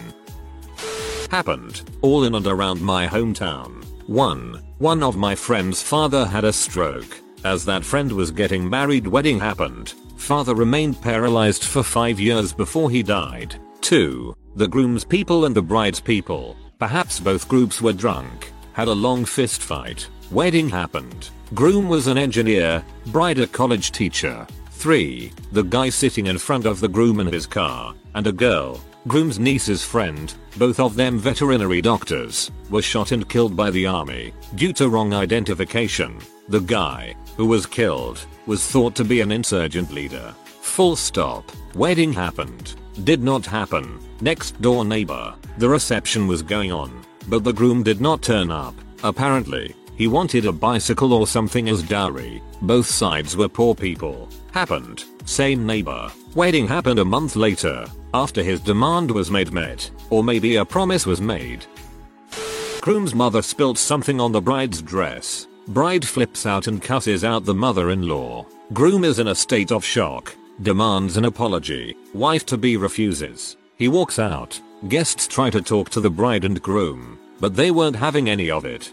Happened, 1.30 1.82
all 2.02 2.26
in 2.26 2.36
and 2.36 2.46
around 2.46 2.82
my 2.82 3.08
hometown. 3.08 3.84
1. 4.08 4.62
One 4.78 5.04
of 5.04 5.16
my 5.16 5.36
friend's 5.36 5.82
father 5.82 6.26
had 6.26 6.44
a 6.44 6.54
stroke. 6.54 7.20
As 7.44 7.66
that 7.66 7.84
friend 7.84 8.12
was 8.12 8.30
getting 8.32 8.70
married 8.70 9.08
wedding 9.08 9.40
happened. 9.40 9.94
Father 10.18 10.54
remained 10.54 11.02
paralyzed 11.02 11.64
for 11.64 11.82
5 11.82 12.20
years 12.20 12.54
before 12.54 12.92
he 12.92 13.02
died. 13.02 13.56
2. 13.82 14.36
The 14.56 14.68
groom's 14.68 15.04
people 15.04 15.46
and 15.46 15.56
the 15.56 15.62
bride's 15.62 16.00
people, 16.00 16.56
perhaps 16.82 17.20
both 17.20 17.48
groups 17.48 17.80
were 17.80 17.94
drunk, 17.94 18.52
had 18.74 18.88
a 18.88 19.02
long 19.06 19.24
fist 19.24 19.62
fight. 19.62 20.10
Wedding 20.32 20.68
happened. 20.68 21.30
Groom 21.54 21.88
was 21.88 22.08
an 22.08 22.18
engineer, 22.18 22.84
bride 23.08 23.38
a 23.38 23.46
college 23.46 23.92
teacher. 23.92 24.48
3. 24.72 25.32
The 25.52 25.62
guy 25.62 25.90
sitting 25.90 26.26
in 26.26 26.40
front 26.40 26.66
of 26.66 26.80
the 26.80 26.88
groom 26.88 27.20
in 27.20 27.28
his 27.28 27.46
car, 27.46 27.94
and 28.16 28.26
a 28.26 28.32
girl, 28.32 28.82
groom's 29.08 29.38
niece's 29.38 29.84
friend, 29.84 30.34
both 30.58 30.80
of 30.80 30.96
them 30.96 31.20
veterinary 31.20 31.84
doctors, 31.84 32.50
were 32.72 32.82
shot 32.82 33.12
and 33.12 33.30
killed 33.30 33.56
by 33.56 33.70
the 33.70 33.86
army 33.86 34.34
due 34.56 34.74
to 34.74 34.90
wrong 34.90 35.14
identification. 35.14 36.18
The 36.50 36.62
guy, 36.62 37.14
who 37.38 37.46
was 37.46 37.68
killed, 37.68 38.26
was 38.48 38.66
thought 38.66 38.96
to 38.96 39.04
be 39.04 39.22
an 39.22 39.32
insurgent 39.32 39.94
leader. 39.94 40.34
Full 40.62 40.96
stop. 40.96 41.52
Wedding 41.76 42.12
happened. 42.12 42.74
Did 43.04 43.24
not 43.24 43.46
happen. 43.46 44.00
Next 44.20 44.62
door 44.62 44.86
neighbor. 44.86 45.34
The 45.58 45.70
reception 45.70 46.28
was 46.28 46.42
going 46.42 46.72
on, 46.72 47.02
but 47.28 47.44
the 47.44 47.54
groom 47.54 47.84
did 47.84 48.02
not 48.02 48.22
turn 48.22 48.52
up. 48.52 48.76
Apparently, 49.04 49.76
he 49.96 50.08
wanted 50.08 50.46
a 50.46 50.52
bicycle 50.52 51.14
or 51.14 51.26
something 51.26 51.70
as 51.70 51.84
dowry. 51.84 52.42
Both 52.62 52.88
sides 52.88 53.38
were 53.38 53.48
poor 53.48 53.76
people. 53.76 54.28
Happened. 54.52 55.06
Same 55.26 55.66
neighbor. 55.66 56.12
Wedding 56.36 56.68
happened 56.68 57.00
a 57.00 57.06
month 57.06 57.36
later, 57.36 57.86
after 58.14 58.44
his 58.44 58.60
demand 58.60 59.10
was 59.12 59.32
made 59.32 59.52
met, 59.52 59.90
or 60.10 60.24
maybe 60.24 60.58
a 60.58 60.66
promise 60.66 61.06
was 61.06 61.22
made. 61.22 61.66
Groom's 62.82 63.16
mother 63.16 63.42
spilt 63.42 63.78
something 63.78 64.20
on 64.20 64.32
the 64.32 64.42
bride's 64.42 64.82
dress. 64.82 65.48
Bride 65.68 66.06
flips 66.06 66.46
out 66.46 66.68
and 66.68 66.82
cusses 66.82 67.24
out 67.24 67.46
the 67.46 67.54
mother-in-law. 67.54 68.46
Groom 68.74 69.04
is 69.04 69.20
in 69.20 69.28
a 69.28 69.36
state 69.36 69.72
of 69.72 69.86
shock. 69.86 70.36
Demands 70.62 71.18
an 71.18 71.26
apology. 71.26 71.96
Wife 72.14 72.46
to 72.46 72.58
be 72.58 72.78
refuses. 72.78 73.58
He 73.78 73.88
walks 73.88 74.20
out. 74.20 74.60
Guests 74.90 75.28
try 75.28 75.50
to 75.50 75.62
talk 75.62 75.90
to 75.90 76.00
the 76.00 76.10
bride 76.10 76.44
and 76.44 76.62
groom, 76.62 77.18
but 77.40 77.56
they 77.56 77.72
weren't 77.72 77.96
having 77.96 78.30
any 78.30 78.52
of 78.52 78.66
it. 78.66 78.92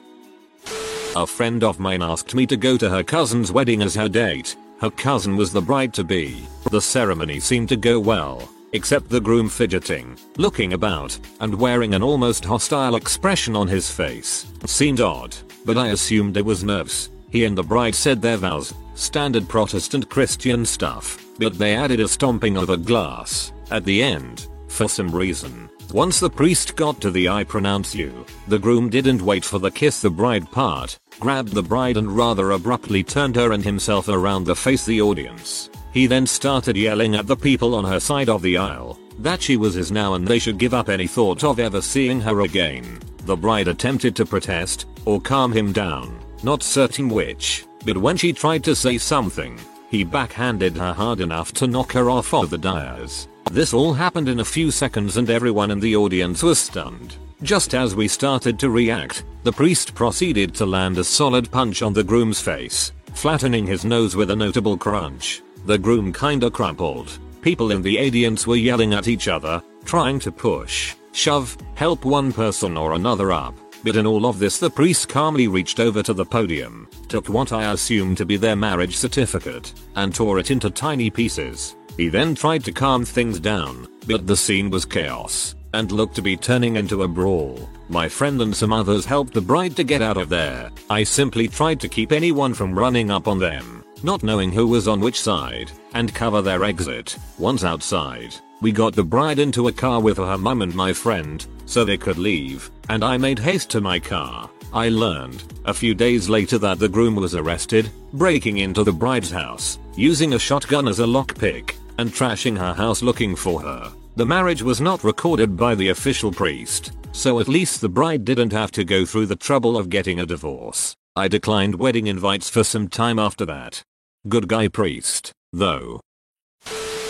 A 1.17 1.27
friend 1.27 1.63
of 1.65 1.81
mine 1.81 2.03
asked 2.03 2.35
me 2.35 2.47
to 2.47 2.57
go 2.57 2.77
to 2.77 2.89
her 2.89 3.03
cousin's 3.03 3.53
wedding 3.53 3.83
as 3.83 3.95
her 3.95 4.09
date. 4.09 4.57
Her 4.81 4.91
cousin 4.91 5.37
was 5.37 5.53
the 5.53 5.61
bride 5.61 5.93
to 5.95 6.05
be. 6.05 6.47
The 6.71 6.81
ceremony 6.81 7.41
seemed 7.41 7.69
to 7.71 7.77
go 7.77 7.99
well, 8.01 8.49
except 8.73 9.09
the 9.09 9.21
groom 9.21 9.49
fidgeting, 9.49 10.17
looking 10.37 10.73
about, 10.73 11.19
and 11.41 11.55
wearing 11.55 11.95
an 11.95 12.03
almost 12.03 12.45
hostile 12.45 12.97
expression 12.97 13.57
on 13.57 13.69
his 13.69 13.91
face. 13.91 14.47
Seemed 14.67 15.01
odd, 15.01 15.35
but 15.65 15.77
I 15.77 15.89
assumed 15.89 16.37
it 16.37 16.45
was 16.45 16.65
nerves. 16.65 17.11
He 17.31 17.45
and 17.45 17.59
the 17.59 17.63
bride 17.63 17.95
said 17.95 18.23
their 18.23 18.37
vows, 18.37 18.73
standard 18.95 19.49
Protestant 19.49 20.09
Christian 20.09 20.65
stuff, 20.65 21.28
but 21.39 21.59
they 21.59 21.75
added 21.75 22.01
a 22.01 22.09
stomping 22.09 22.57
of 22.57 22.71
a 22.71 22.77
glass 22.77 23.53
at 23.71 23.85
the 23.85 24.03
end, 24.03 24.49
for 24.69 24.89
some 24.89 25.11
reason. 25.11 25.69
Once 25.93 26.21
the 26.21 26.29
priest 26.29 26.77
got 26.77 27.01
to 27.01 27.11
the 27.11 27.29
I 27.29 27.45
pronounce 27.45 27.95
you, 27.95 28.27
the 28.47 28.59
groom 28.59 28.91
didn't 28.91 29.23
wait 29.23 29.45
for 29.45 29.59
the 29.59 29.71
kiss 29.71 30.03
the 30.03 30.11
bride 30.11 30.51
part, 30.51 30.99
grabbed 31.19 31.53
the 31.53 31.63
bride 31.63 31.97
and 31.97 32.15
rather 32.15 32.51
abruptly 32.51 33.03
turned 33.03 33.37
her 33.37 33.53
and 33.53 33.65
himself 33.65 34.09
around 34.09 34.47
to 34.47 34.55
face 34.55 34.85
the 34.85 35.01
audience. 35.01 35.71
He 35.93 36.07
then 36.07 36.27
started 36.27 36.77
yelling 36.77 37.15
at 37.15 37.27
the 37.27 37.37
people 37.37 37.75
on 37.75 37.85
her 37.85 38.01
side 38.01 38.29
of 38.29 38.43
the 38.43 38.59
aisle 38.59 38.99
that 39.19 39.43
she 39.43 39.57
was 39.57 39.75
his 39.75 39.91
now 39.91 40.15
and 40.15 40.27
they 40.27 40.39
should 40.39 40.59
give 40.59 40.75
up 40.75 40.89
any 40.89 41.07
thought 41.07 41.43
of 41.45 41.59
ever 41.59 41.81
seeing 41.81 42.21
her 42.21 42.43
again. 42.43 43.01
The 43.25 43.37
bride 43.37 43.69
attempted 43.69 44.15
to 44.17 44.27
protest 44.27 44.87
or 45.05 45.21
calm 45.21 45.53
him 45.53 45.73
down, 45.73 46.19
not 46.43 46.63
certain 46.63 47.09
which, 47.09 47.67
but 47.85 47.99
when 47.99 48.17
she 48.17 48.33
tried 48.33 48.65
to 48.65 48.77
say 48.77 48.97
something, 48.97 49.59
he 49.89 50.05
backhanded 50.05 50.77
her 50.77 50.93
hard 50.93 51.21
enough 51.21 51.53
to 51.53 51.67
knock 51.67 51.93
her 51.93 52.11
off 52.11 52.35
of 52.35 52.51
the 52.51 52.59
dais. 52.59 53.29
This 53.51 53.73
all 53.73 53.95
happened 53.95 54.29
in 54.29 54.41
a 54.41 54.45
few 54.45 54.71
seconds 54.71 55.17
and 55.17 55.31
everyone 55.31 55.71
in 55.71 55.81
the 55.81 55.97
audience 55.97 56.43
was 56.43 56.59
stunned. 56.59 57.17
Just 57.43 57.75
as 57.75 57.95
we 57.95 58.09
started 58.09 58.59
to 58.59 58.71
react, 58.71 59.25
the 59.45 59.53
priest 59.53 59.95
proceeded 59.95 60.55
to 60.57 60.67
land 60.67 60.99
a 60.99 61.05
solid 61.05 61.51
punch 61.51 61.83
on 61.83 61.93
the 61.93 62.05
groom's 62.05 62.41
face, 62.41 62.93
flattening 63.15 63.67
his 63.67 63.85
nose 63.85 64.17
with 64.17 64.31
a 64.31 64.37
notable 64.37 64.77
crunch. 64.77 65.43
The 65.65 65.79
groom 65.79 66.13
kinda 66.13 66.51
crumpled. 66.51 67.19
People 67.41 67.71
in 67.71 67.81
the 67.81 67.99
audience 67.99 68.47
were 68.47 68.57
yelling 68.57 68.93
at 68.93 69.09
each 69.09 69.29
other, 69.29 69.63
trying 69.85 70.19
to 70.21 70.33
push, 70.33 70.95
shove, 71.13 71.57
help 71.77 72.05
one 72.05 72.33
person 72.33 72.77
or 72.77 72.93
another 72.93 73.33
up. 73.33 73.55
But 73.85 73.97
in 73.97 74.07
all 74.07 74.27
of 74.27 74.39
this 74.39 74.59
the 74.59 74.71
priest 74.71 75.09
calmly 75.09 75.49
reached 75.49 75.81
over 75.81 76.03
to 76.03 76.13
the 76.13 76.25
podium, 76.25 76.89
took 77.09 77.29
what 77.29 77.53
I 77.53 77.73
assumed 77.73 78.17
to 78.19 78.27
be 78.27 78.37
their 78.37 78.57
marriage 78.57 78.97
certificate, 78.97 79.73
and 79.97 80.15
tore 80.15 80.39
it 80.39 80.51
into 80.51 80.71
tiny 80.71 81.11
pieces. 81.11 81.77
He 81.97 82.09
then 82.09 82.35
tried 82.35 82.65
to 82.65 82.73
calm 82.73 83.05
things 83.05 83.41
down, 83.41 83.89
but 84.07 84.27
the 84.27 84.37
scene 84.37 84.71
was 84.71 84.85
chaos 84.85 85.55
and 85.75 85.93
looked 85.93 86.15
to 86.17 86.23
be 86.23 86.37
turning 86.37 86.77
into 86.77 87.03
a 87.03 87.09
brawl. 87.09 87.69
My 87.89 88.09
friend 88.09 88.41
and 88.41 88.55
some 88.55 88.73
others 88.73 89.05
helped 89.05 89.35
the 89.35 89.41
bride 89.41 89.77
to 89.77 89.85
get 89.85 90.03
out 90.03 90.17
of 90.17 90.29
there. 90.29 90.71
I 90.89 91.05
simply 91.05 91.49
tried 91.49 91.81
to 91.81 91.89
keep 91.89 92.13
anyone 92.13 92.55
from 92.55 92.79
running 92.79 93.11
up 93.11 93.29
on 93.29 93.39
them, 93.39 93.85
not 94.03 94.23
knowing 94.23 94.53
who 94.53 94.67
was 94.67 94.89
on 94.89 95.01
which 95.01 95.21
side, 95.21 95.71
and 95.95 96.15
cover 96.15 96.43
their 96.43 96.65
exit. 96.65 97.17
Once 97.39 97.65
outside, 97.65 98.35
we 98.61 98.73
got 98.73 98.95
the 98.95 99.05
bride 99.05 99.39
into 99.39 99.69
a 99.69 99.73
car 99.73 100.01
with 100.01 100.17
her 100.17 100.39
mum 100.39 100.63
and 100.63 100.75
my 100.75 100.93
friend, 100.93 101.47
so 101.67 101.85
they 101.85 101.97
could 101.97 102.19
leave, 102.19 102.71
and 102.89 103.05
I 103.05 103.17
made 103.17 103.39
haste 103.39 103.71
to 103.71 103.81
my 103.81 103.99
car. 103.99 104.51
I 104.73 104.89
learned, 104.89 105.45
a 105.65 105.73
few 105.73 105.95
days 105.95 106.29
later 106.29 106.59
that 106.59 106.79
the 106.79 106.89
groom 106.89 107.15
was 107.15 107.35
arrested, 107.35 107.91
breaking 108.13 108.59
into 108.59 108.85
the 108.85 108.93
bride's 108.93 109.31
house, 109.31 109.79
using 109.97 110.35
a 110.35 110.39
shotgun 110.39 110.89
as 110.89 111.01
a 111.01 111.05
lockpick, 111.05 111.75
and 111.99 112.11
trashing 112.11 112.57
her 112.57 112.75
house 112.75 113.03
looking 113.03 113.35
for 113.35 113.61
her. 113.61 113.93
The 114.17 114.27
marriage 114.27 114.63
was 114.63 114.81
not 114.81 115.05
recorded 115.05 115.57
by 115.57 115.75
the 115.75 115.89
official 115.89 116.33
priest, 116.33 116.93
so 117.13 117.41
at 117.41 117.49
least 117.49 117.81
the 117.81 117.89
bride 117.89 118.25
didn't 118.25 118.53
have 118.53 118.71
to 118.73 118.85
go 118.85 119.05
through 119.05 119.27
the 119.27 119.37
trouble 119.37 119.77
of 119.77 119.89
getting 119.89 120.21
a 120.21 120.27
divorce. 120.27 120.97
I 121.19 121.27
declined 121.27 121.81
wedding 121.81 122.07
invites 122.07 122.49
for 122.49 122.63
some 122.63 122.87
time 122.87 123.19
after 123.19 123.45
that. 123.47 123.83
Good 124.29 124.47
guy 124.47 124.69
priest, 124.69 125.33
though. 125.53 125.99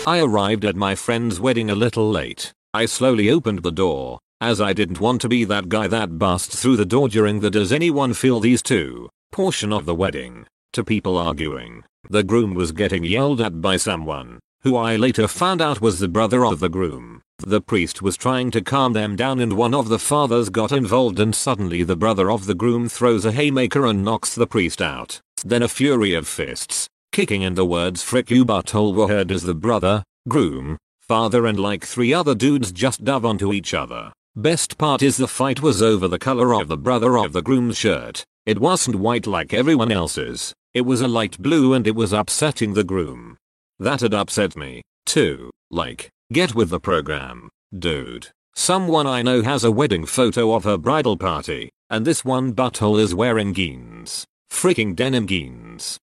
I 0.07 0.19
arrived 0.19 0.65
at 0.65 0.75
my 0.75 0.95
friend's 0.95 1.39
wedding 1.39 1.69
a 1.69 1.75
little 1.75 2.09
late. 2.09 2.51
I 2.73 2.87
slowly 2.87 3.29
opened 3.29 3.61
the 3.61 3.71
door, 3.71 4.17
as 4.41 4.59
I 4.59 4.73
didn't 4.73 4.99
want 4.99 5.21
to 5.21 5.29
be 5.29 5.43
that 5.43 5.69
guy 5.69 5.87
that 5.89 6.17
busts 6.17 6.59
through 6.59 6.77
the 6.77 6.87
door 6.87 7.07
during 7.07 7.41
the 7.41 7.51
does 7.51 7.71
anyone 7.71 8.15
feel 8.15 8.39
these 8.39 8.63
two 8.63 9.09
portion 9.31 9.71
of 9.71 9.85
the 9.85 9.93
wedding, 9.93 10.47
to 10.73 10.83
people 10.83 11.15
arguing. 11.15 11.83
The 12.09 12.23
groom 12.23 12.55
was 12.55 12.71
getting 12.71 13.03
yelled 13.03 13.39
at 13.39 13.61
by 13.61 13.77
someone, 13.77 14.39
who 14.63 14.75
I 14.75 14.95
later 14.95 15.27
found 15.27 15.61
out 15.61 15.81
was 15.81 15.99
the 15.99 16.07
brother 16.07 16.43
of 16.47 16.59
the 16.59 16.69
groom. 16.69 17.21
The 17.39 17.61
priest 17.61 18.01
was 18.01 18.17
trying 18.17 18.51
to 18.51 18.61
calm 18.61 18.93
them 18.93 19.15
down 19.15 19.39
and 19.39 19.53
one 19.53 19.73
of 19.73 19.87
the 19.87 19.99
fathers 19.99 20.49
got 20.49 20.71
involved 20.71 21.19
and 21.19 21.33
suddenly 21.33 21.83
the 21.83 21.95
brother 21.95 22.29
of 22.29 22.45
the 22.45 22.53
groom 22.53 22.89
throws 22.89 23.25
a 23.25 23.31
haymaker 23.31 23.85
and 23.85 24.03
knocks 24.03 24.35
the 24.35 24.47
priest 24.47 24.81
out. 24.81 25.21
Then 25.45 25.63
a 25.63 25.69
fury 25.69 26.13
of 26.13 26.27
fists, 26.27 26.89
kicking 27.11 27.43
and 27.45 27.55
the 27.55 27.65
words 27.65 28.03
frick 28.03 28.29
you 28.29 28.43
butthole 28.43 28.93
were 28.93 29.07
heard 29.07 29.31
as 29.31 29.43
the 29.43 29.55
brother, 29.55 30.03
groom, 30.27 30.77
father 31.01 31.45
and 31.45 31.59
like 31.59 31.85
three 31.85 32.13
other 32.13 32.35
dudes 32.35 32.71
just 32.71 33.05
dove 33.05 33.25
onto 33.25 33.53
each 33.53 33.73
other. 33.73 34.11
Best 34.35 34.77
part 34.77 35.01
is 35.01 35.17
the 35.17 35.27
fight 35.27 35.61
was 35.61 35.81
over 35.81 36.07
the 36.07 36.19
color 36.19 36.53
of 36.53 36.67
the 36.67 36.77
brother 36.77 37.17
of 37.17 37.33
the 37.33 37.41
groom's 37.41 37.77
shirt. 37.77 38.23
It 38.45 38.59
wasn't 38.59 38.97
white 38.97 39.27
like 39.27 39.53
everyone 39.53 39.91
else's. 39.91 40.53
It 40.73 40.81
was 40.81 41.01
a 41.01 41.07
light 41.07 41.37
blue 41.39 41.73
and 41.73 41.87
it 41.87 41.95
was 41.95 42.13
upsetting 42.13 42.73
the 42.73 42.83
groom. 42.83 43.37
That 43.79 44.01
had 44.01 44.13
upset 44.13 44.55
me, 44.55 44.81
too. 45.05 45.49
Like, 45.71 46.09
get 46.31 46.53
with 46.53 46.69
the 46.69 46.79
program, 46.79 47.49
dude. 47.77 48.27
Someone 48.55 49.07
I 49.07 49.23
know 49.23 49.41
has 49.41 49.63
a 49.63 49.71
wedding 49.71 50.05
photo 50.05 50.53
of 50.53 50.63
her 50.63 50.77
bridal 50.77 51.17
party, 51.17 51.71
and 51.89 52.05
this 52.05 52.23
one 52.23 52.53
butthole 52.53 52.99
is 52.99 53.15
wearing 53.15 53.53
jeans. 53.53 54.25
Freaking 54.51 54.95
denim 54.95 55.25
jeans. 55.25 55.97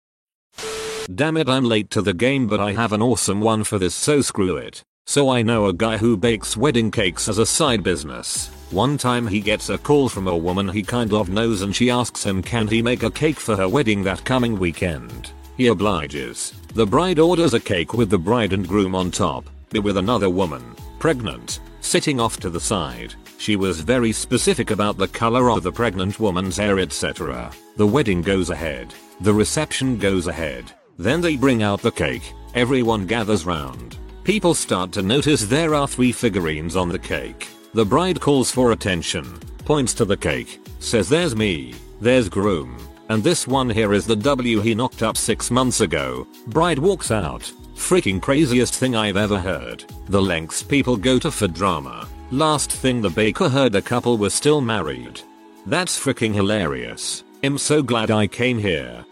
Damn 1.13 1.35
it 1.35 1.49
I'm 1.49 1.65
late 1.65 1.89
to 1.89 2.01
the 2.01 2.13
game 2.13 2.47
but 2.47 2.61
I 2.61 2.71
have 2.71 2.93
an 2.93 3.01
awesome 3.01 3.41
one 3.41 3.65
for 3.65 3.77
this 3.77 3.93
so 3.93 4.21
screw 4.21 4.55
it. 4.55 4.81
So 5.05 5.29
I 5.29 5.41
know 5.41 5.65
a 5.65 5.73
guy 5.73 5.97
who 5.97 6.15
bakes 6.15 6.55
wedding 6.55 6.89
cakes 6.89 7.27
as 7.27 7.37
a 7.37 7.45
side 7.45 7.83
business. 7.83 8.47
One 8.71 8.97
time 8.97 9.27
he 9.27 9.41
gets 9.41 9.67
a 9.67 9.77
call 9.77 10.07
from 10.07 10.29
a 10.29 10.37
woman 10.37 10.69
he 10.69 10.83
kind 10.83 11.11
of 11.11 11.27
knows 11.27 11.61
and 11.61 11.75
she 11.75 11.89
asks 11.89 12.23
him 12.23 12.41
can 12.41 12.69
he 12.69 12.81
make 12.81 13.03
a 13.03 13.11
cake 13.11 13.39
for 13.39 13.57
her 13.57 13.67
wedding 13.67 14.03
that 14.03 14.23
coming 14.23 14.57
weekend. 14.57 15.31
He 15.57 15.67
obliges. 15.67 16.53
The 16.73 16.85
bride 16.85 17.19
orders 17.19 17.53
a 17.53 17.59
cake 17.59 17.93
with 17.93 18.09
the 18.09 18.17
bride 18.17 18.53
and 18.53 18.65
groom 18.65 18.95
on 18.95 19.11
top, 19.11 19.49
with 19.79 19.97
another 19.97 20.29
woman, 20.29 20.75
pregnant, 20.99 21.59
sitting 21.81 22.19
off 22.19 22.39
to 22.39 22.49
the 22.49 22.59
side. 22.59 23.13
She 23.37 23.55
was 23.55 23.81
very 23.81 24.11
specific 24.11 24.71
about 24.71 24.97
the 24.97 25.07
color 25.07 25.49
of 25.49 25.63
the 25.63 25.71
pregnant 25.71 26.19
woman's 26.19 26.57
hair 26.57 26.79
etc. 26.79 27.51
The 27.77 27.87
wedding 27.87 28.21
goes 28.21 28.49
ahead. 28.49 28.93
The 29.21 29.33
reception 29.33 29.97
goes 29.97 30.27
ahead. 30.27 30.71
Then 30.97 31.21
they 31.21 31.35
bring 31.35 31.63
out 31.63 31.81
the 31.81 31.91
cake. 31.91 32.33
Everyone 32.55 33.05
gathers 33.05 33.45
round. 33.45 33.97
People 34.23 34.53
start 34.53 34.91
to 34.93 35.01
notice 35.01 35.45
there 35.45 35.73
are 35.75 35.87
three 35.87 36.11
figurines 36.11 36.75
on 36.75 36.87
the 36.87 36.99
cake. 36.99 37.47
The 37.73 37.85
bride 37.85 38.21
calls 38.21 38.51
for 38.51 38.71
attention, 38.71 39.39
points 39.65 39.93
to 39.95 40.05
the 40.05 40.15
cake, 40.15 40.61
says 40.79 41.09
there's 41.09 41.35
me, 41.35 41.73
there's 41.99 42.29
groom, 42.29 42.77
and 43.09 43.23
this 43.23 43.47
one 43.47 43.69
here 43.69 43.93
is 43.93 44.05
the 44.05 44.15
W 44.15 44.61
he 44.61 44.75
knocked 44.75 45.03
up 45.03 45.17
6 45.17 45.51
months 45.51 45.81
ago. 45.81 46.27
Bride 46.47 46.79
walks 46.79 47.11
out. 47.11 47.51
Freaking 47.75 48.21
craziest 48.21 48.73
thing 48.73 48.95
I've 48.95 49.17
ever 49.17 49.39
heard. 49.39 49.83
The 50.07 50.21
lengths 50.21 50.63
people 50.63 50.97
go 50.97 51.19
to 51.19 51.31
for 51.31 51.47
drama. 51.47 52.07
Last 52.31 52.71
thing 52.71 53.01
the 53.01 53.09
baker 53.09 53.49
heard 53.49 53.73
the 53.73 53.81
couple 53.81 54.17
were 54.17 54.29
still 54.29 54.61
married. 54.61 55.21
That's 55.65 55.99
freaking 55.99 56.33
hilarious. 56.33 57.23
I'm 57.43 57.57
so 57.57 57.83
glad 57.83 58.09
I 58.09 58.27
came 58.27 58.57
here. 58.57 59.05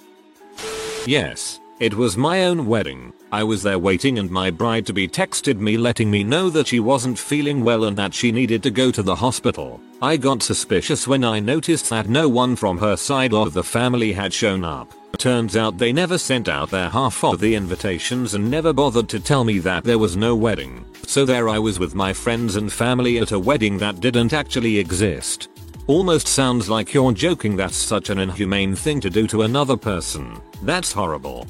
Yes, 1.06 1.60
it 1.80 1.94
was 1.94 2.16
my 2.16 2.46
own 2.46 2.68
wedding. 2.68 3.12
I 3.32 3.44
was 3.44 3.64
there 3.64 3.80
waiting 3.80 4.20
and 4.20 4.30
my 4.30 4.52
bride 4.52 4.86
to 4.86 4.94
be 4.94 5.08
texted 5.08 5.58
me 5.58 5.78
letting 5.78 6.12
me 6.12 6.24
know 6.24 6.50
that 6.50 6.68
she 6.68 6.80
wasn't 6.80 7.18
feeling 7.18 7.64
well 7.64 7.86
and 7.86 7.98
that 7.98 8.14
she 8.14 8.32
needed 8.32 8.62
to 8.64 8.72
go 8.72 8.92
to 8.92 9.02
the 9.02 9.16
hospital. 9.16 9.82
I 10.02 10.18
got 10.18 10.44
suspicious 10.44 11.08
when 11.08 11.24
I 11.24 11.40
noticed 11.40 11.90
that 11.90 12.10
no 12.10 12.30
one 12.30 12.56
from 12.56 12.78
her 12.78 12.96
side 12.96 13.34
of 13.34 13.54
the 13.54 13.64
family 13.64 14.14
had 14.14 14.34
shown 14.34 14.64
up. 14.64 14.94
Turns 15.18 15.56
out 15.56 15.78
they 15.78 15.94
never 15.94 16.18
sent 16.18 16.50
out 16.50 16.72
their 16.72 16.90
half 16.90 17.24
of 17.24 17.40
the 17.40 17.54
invitations 17.56 18.34
and 18.34 18.50
never 18.50 18.74
bothered 18.74 19.08
to 19.10 19.20
tell 19.20 19.44
me 19.44 19.60
that 19.60 19.84
there 19.84 20.00
was 20.00 20.18
no 20.18 20.36
wedding. 20.36 20.84
So 21.06 21.26
there 21.26 21.48
I 21.48 21.60
was 21.60 21.78
with 21.78 21.94
my 21.94 22.12
friends 22.14 22.56
and 22.56 22.72
family 22.72 23.20
at 23.20 23.32
a 23.32 23.40
wedding 23.40 23.78
that 23.78 24.00
didn't 24.00 24.34
actually 24.34 24.78
exist. 24.78 25.50
Almost 25.88 26.28
sounds 26.28 26.70
like 26.70 26.94
you're 26.94 27.12
joking 27.12 27.56
that's 27.56 27.76
such 27.76 28.10
an 28.10 28.20
inhumane 28.20 28.76
thing 28.76 29.02
to 29.02 29.10
do 29.10 29.28
to 29.28 29.44
another 29.44 29.78
person. 29.78 30.40
That's 30.64 30.92
horrible. 30.92 31.48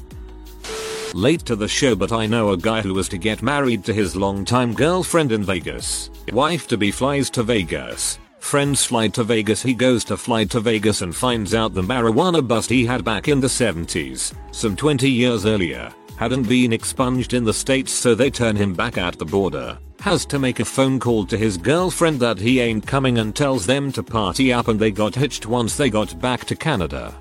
Late 1.14 1.44
to 1.46 1.56
the 1.56 1.68
show 1.68 1.94
but 1.94 2.12
I 2.12 2.26
know 2.26 2.50
a 2.50 2.56
guy 2.56 2.80
who 2.80 2.94
was 2.94 3.08
to 3.10 3.18
get 3.18 3.42
married 3.42 3.84
to 3.84 3.94
his 3.94 4.16
longtime 4.16 4.74
girlfriend 4.74 5.30
in 5.32 5.44
Vegas. 5.44 6.10
Wife 6.32 6.66
to 6.68 6.76
be 6.76 6.90
flies 6.90 7.30
to 7.30 7.42
Vegas. 7.42 8.18
Friends 8.42 8.84
fly 8.84 9.08
to 9.08 9.24
Vegas 9.24 9.62
he 9.62 9.72
goes 9.72 10.04
to 10.04 10.16
fly 10.16 10.44
to 10.46 10.60
Vegas 10.60 11.00
and 11.00 11.16
finds 11.16 11.54
out 11.54 11.72
the 11.72 11.80
marijuana 11.80 12.46
bust 12.46 12.68
he 12.68 12.84
had 12.84 13.02
back 13.02 13.28
in 13.28 13.40
the 13.40 13.46
70s, 13.46 14.34
some 14.50 14.76
20 14.76 15.08
years 15.08 15.46
earlier, 15.46 15.90
hadn't 16.16 16.48
been 16.48 16.72
expunged 16.74 17.32
in 17.32 17.44
the 17.44 17.54
States 17.54 17.92
so 17.92 18.14
they 18.14 18.30
turn 18.30 18.54
him 18.54 18.74
back 18.74 18.98
at 18.98 19.18
the 19.18 19.24
border. 19.24 19.78
Has 20.00 20.26
to 20.26 20.38
make 20.38 20.60
a 20.60 20.66
phone 20.66 21.00
call 21.00 21.24
to 21.26 21.38
his 21.38 21.56
girlfriend 21.56 22.20
that 22.20 22.36
he 22.36 22.60
ain't 22.60 22.86
coming 22.86 23.16
and 23.18 23.34
tells 23.34 23.64
them 23.64 23.90
to 23.92 24.02
party 24.02 24.52
up 24.52 24.68
and 24.68 24.78
they 24.78 24.90
got 24.90 25.14
hitched 25.14 25.46
once 25.46 25.78
they 25.78 25.88
got 25.88 26.20
back 26.20 26.44
to 26.46 26.56
Canada. 26.56 27.14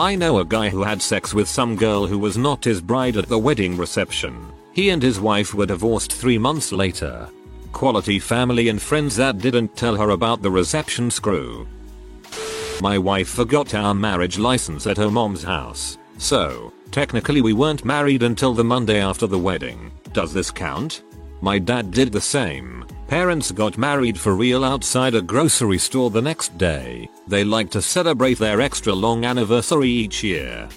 I 0.00 0.16
know 0.16 0.38
a 0.38 0.44
guy 0.44 0.68
who 0.68 0.82
had 0.82 1.00
sex 1.00 1.32
with 1.32 1.48
some 1.48 1.76
girl 1.76 2.08
who 2.08 2.18
was 2.18 2.36
not 2.36 2.64
his 2.64 2.80
bride 2.80 3.18
at 3.18 3.28
the 3.28 3.38
wedding 3.38 3.76
reception. 3.76 4.52
He 4.72 4.90
and 4.90 5.02
his 5.02 5.20
wife 5.20 5.54
were 5.54 5.66
divorced 5.66 6.12
three 6.12 6.38
months 6.38 6.72
later. 6.72 7.28
Quality 7.78 8.18
family 8.18 8.70
and 8.70 8.82
friends 8.82 9.14
that 9.14 9.38
didn't 9.38 9.76
tell 9.76 9.94
her 9.94 10.10
about 10.10 10.42
the 10.42 10.50
reception 10.50 11.12
screw. 11.12 11.64
My 12.82 12.98
wife 12.98 13.28
forgot 13.28 13.72
our 13.72 13.94
marriage 13.94 14.36
license 14.36 14.84
at 14.88 14.96
her 14.96 15.12
mom's 15.12 15.44
house. 15.44 15.96
So, 16.16 16.72
technically 16.90 17.40
we 17.40 17.52
weren't 17.52 17.84
married 17.84 18.24
until 18.24 18.52
the 18.52 18.64
Monday 18.64 19.00
after 19.00 19.28
the 19.28 19.38
wedding. 19.38 19.92
Does 20.12 20.32
this 20.32 20.50
count? 20.50 21.04
My 21.40 21.60
dad 21.60 21.92
did 21.92 22.10
the 22.10 22.20
same. 22.20 22.84
Parents 23.06 23.52
got 23.52 23.78
married 23.78 24.18
for 24.18 24.34
real 24.34 24.64
outside 24.64 25.14
a 25.14 25.22
grocery 25.22 25.78
store 25.78 26.10
the 26.10 26.20
next 26.20 26.58
day. 26.58 27.08
They 27.28 27.44
like 27.44 27.70
to 27.70 27.80
celebrate 27.80 28.38
their 28.38 28.60
extra 28.60 28.92
long 28.92 29.24
anniversary 29.24 29.88
each 29.88 30.24
year. 30.24 30.68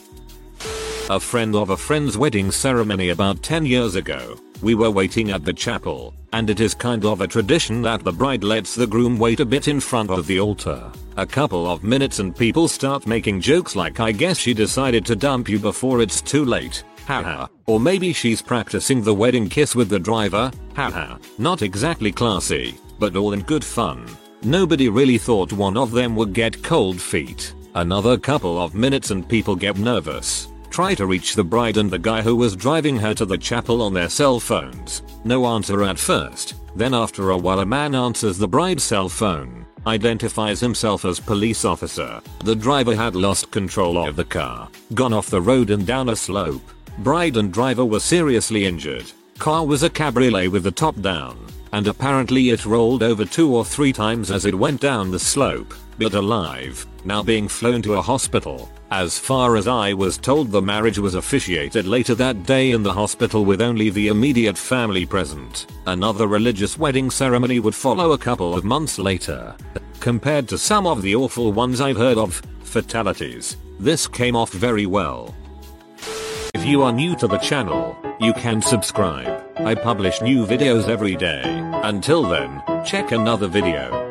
A 1.10 1.20
friend 1.20 1.56
of 1.56 1.72
a 1.72 1.78
friend's 1.78 2.16
wedding 2.16 2.52
ceremony 2.52 3.10
about 3.10 3.42
10 3.42 3.66
years 3.66 3.96
ago. 3.96 4.38
We 4.62 4.76
were 4.76 4.92
waiting 4.92 5.32
at 5.32 5.44
the 5.44 5.54
chapel, 5.54 6.14
and 6.34 6.50
it 6.50 6.60
is 6.60 6.76
kind 6.76 7.04
of 7.04 7.22
a 7.22 7.28
tradition 7.28 7.82
that 7.82 8.04
the 8.04 8.12
bride 8.12 8.44
lets 8.44 8.76
the 8.76 8.86
groom 8.86 9.18
wait 9.18 9.40
a 9.40 9.46
bit 9.46 9.68
in 9.68 9.80
front 9.80 10.12
of 10.12 10.28
the 10.28 10.40
altar. 10.40 10.92
A 11.18 11.26
couple 11.26 11.70
of 11.70 11.84
minutes 11.84 12.20
and 12.20 12.36
people 12.36 12.68
start 12.68 13.08
making 13.08 13.42
jokes 13.42 13.76
like 13.76 14.00
I 14.00 14.12
guess 14.12 14.38
she 14.38 14.54
decided 14.54 15.06
to 15.08 15.16
dump 15.16 15.50
you 15.50 15.58
before 15.58 16.02
it's 16.02 16.22
too 16.22 16.46
late. 16.46 16.84
Haha. 17.08 17.48
Or 17.66 17.80
maybe 17.80 18.14
she's 18.14 18.42
practicing 18.42 19.02
the 19.02 19.14
wedding 19.14 19.50
kiss 19.50 19.76
with 19.76 19.90
the 19.90 20.00
driver. 20.00 20.52
Haha. 20.76 21.18
Not 21.40 21.64
exactly 21.64 22.12
classy, 22.12 22.76
but 23.00 23.16
all 23.16 23.34
in 23.34 23.42
good 23.42 23.66
fun. 23.66 24.06
Nobody 24.44 24.90
really 24.90 25.18
thought 25.18 25.52
one 25.52 25.76
of 25.76 25.92
them 25.92 26.16
would 26.16 26.34
get 26.34 26.64
cold 26.64 27.02
feet. 27.02 27.54
Another 27.74 28.18
couple 28.18 28.62
of 28.62 28.76
minutes 28.76 29.12
and 29.12 29.28
people 29.28 29.56
get 29.56 29.78
nervous. 29.78 30.51
Try 30.72 30.96
to 30.96 31.06
reach 31.06 31.36
the 31.36 31.44
bride 31.44 31.76
and 31.76 31.92
the 31.92 32.00
guy 32.00 32.22
who 32.22 32.34
was 32.34 32.56
driving 32.56 32.96
her 32.96 33.14
to 33.16 33.26
the 33.26 33.38
chapel 33.38 33.82
on 33.82 33.94
their 33.94 34.08
cell 34.08 34.40
phones. 34.40 35.02
No 35.26 35.46
answer 35.46 35.84
at 35.84 36.00
first. 36.00 36.56
Then 36.78 36.94
after 36.94 37.32
a 37.32 37.38
while 37.38 37.60
a 37.60 37.66
man 37.66 37.94
answers 37.94 38.38
the 38.38 38.48
bride's 38.48 38.84
cell 38.84 39.10
phone. 39.10 39.66
Identifies 39.86 40.62
himself 40.62 41.04
as 41.04 41.20
police 41.20 41.66
officer. 41.66 42.22
The 42.46 42.56
driver 42.56 42.96
had 42.96 43.18
lost 43.18 43.52
control 43.52 43.98
of 43.98 44.16
the 44.16 44.24
car. 44.24 44.70
Gone 44.94 45.12
off 45.12 45.30
the 45.30 45.42
road 45.42 45.72
and 45.72 45.86
down 45.86 46.08
a 46.08 46.16
slope. 46.16 46.64
Bride 47.00 47.36
and 47.36 47.52
driver 47.52 47.84
were 47.84 48.00
seriously 48.00 48.66
injured. 48.66 49.12
Car 49.40 49.66
was 49.66 49.84
a 49.84 49.90
cabriolet 49.90 50.52
with 50.52 50.64
the 50.64 50.72
top 50.72 51.02
down. 51.02 51.38
And 51.74 51.88
apparently 51.88 52.50
it 52.50 52.66
rolled 52.66 53.04
over 53.04 53.26
two 53.26 53.56
or 53.56 53.64
three 53.64 53.94
times 53.94 54.32
as 54.32 54.46
it 54.46 54.56
went 54.56 54.82
down 54.82 55.12
the 55.12 55.20
slope. 55.20 55.74
But 55.98 56.14
alive. 56.14 56.86
Now 57.06 57.24
being 57.24 57.48
flown 57.48 57.82
to 57.84 57.94
a 57.94 58.02
hospital. 58.02 58.70
As 58.92 59.18
far 59.18 59.56
as 59.56 59.68
I 59.68 59.94
was 59.94 60.18
told 60.18 60.52
the 60.52 60.62
marriage 60.62 61.00
was 61.00 61.16
officiated 61.16 61.86
later 61.88 62.14
that 62.16 62.46
day 62.46 62.72
in 62.72 62.84
the 62.84 62.92
hospital 62.92 63.46
with 63.46 63.62
only 63.62 63.90
the 63.90 64.10
immediate 64.10 64.58
family 64.58 65.06
present. 65.06 65.68
Another 65.88 66.28
religious 66.28 66.78
wedding 66.78 67.10
ceremony 67.10 67.60
would 67.60 67.76
follow 67.76 68.12
a 68.12 68.18
couple 68.18 68.54
of 68.54 68.66
months 68.66 69.00
later. 69.00 69.56
Compared 70.02 70.50
to 70.50 70.58
some 70.58 70.86
of 70.86 71.02
the 71.02 71.16
awful 71.16 71.54
ones 71.54 71.80
I've 71.80 71.96
heard 71.96 72.18
of, 72.18 72.42
fatalities, 72.64 73.56
this 73.80 74.08
came 74.08 74.36
off 74.36 74.52
very 74.52 74.86
well. 74.86 75.34
If 76.62 76.68
you 76.68 76.84
are 76.84 76.94
new 76.94 77.16
to 77.16 77.28
the 77.28 77.40
channel, 77.40 77.98
you 78.20 78.34
can 78.34 78.62
subscribe. 78.62 79.44
I 79.58 79.74
publish 79.74 80.22
new 80.22 80.46
videos 80.46 80.88
every 80.88 81.16
day. 81.16 81.42
Until 81.82 82.22
then, 82.22 82.62
check 82.86 83.12
another 83.12 83.48
video. 83.48 84.11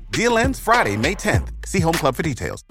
Deal 0.11 0.37
ends 0.37 0.59
Friday, 0.59 0.97
May 0.97 1.15
10th. 1.15 1.65
See 1.65 1.79
Home 1.79 1.93
Club 1.93 2.15
for 2.15 2.23
details. 2.23 2.63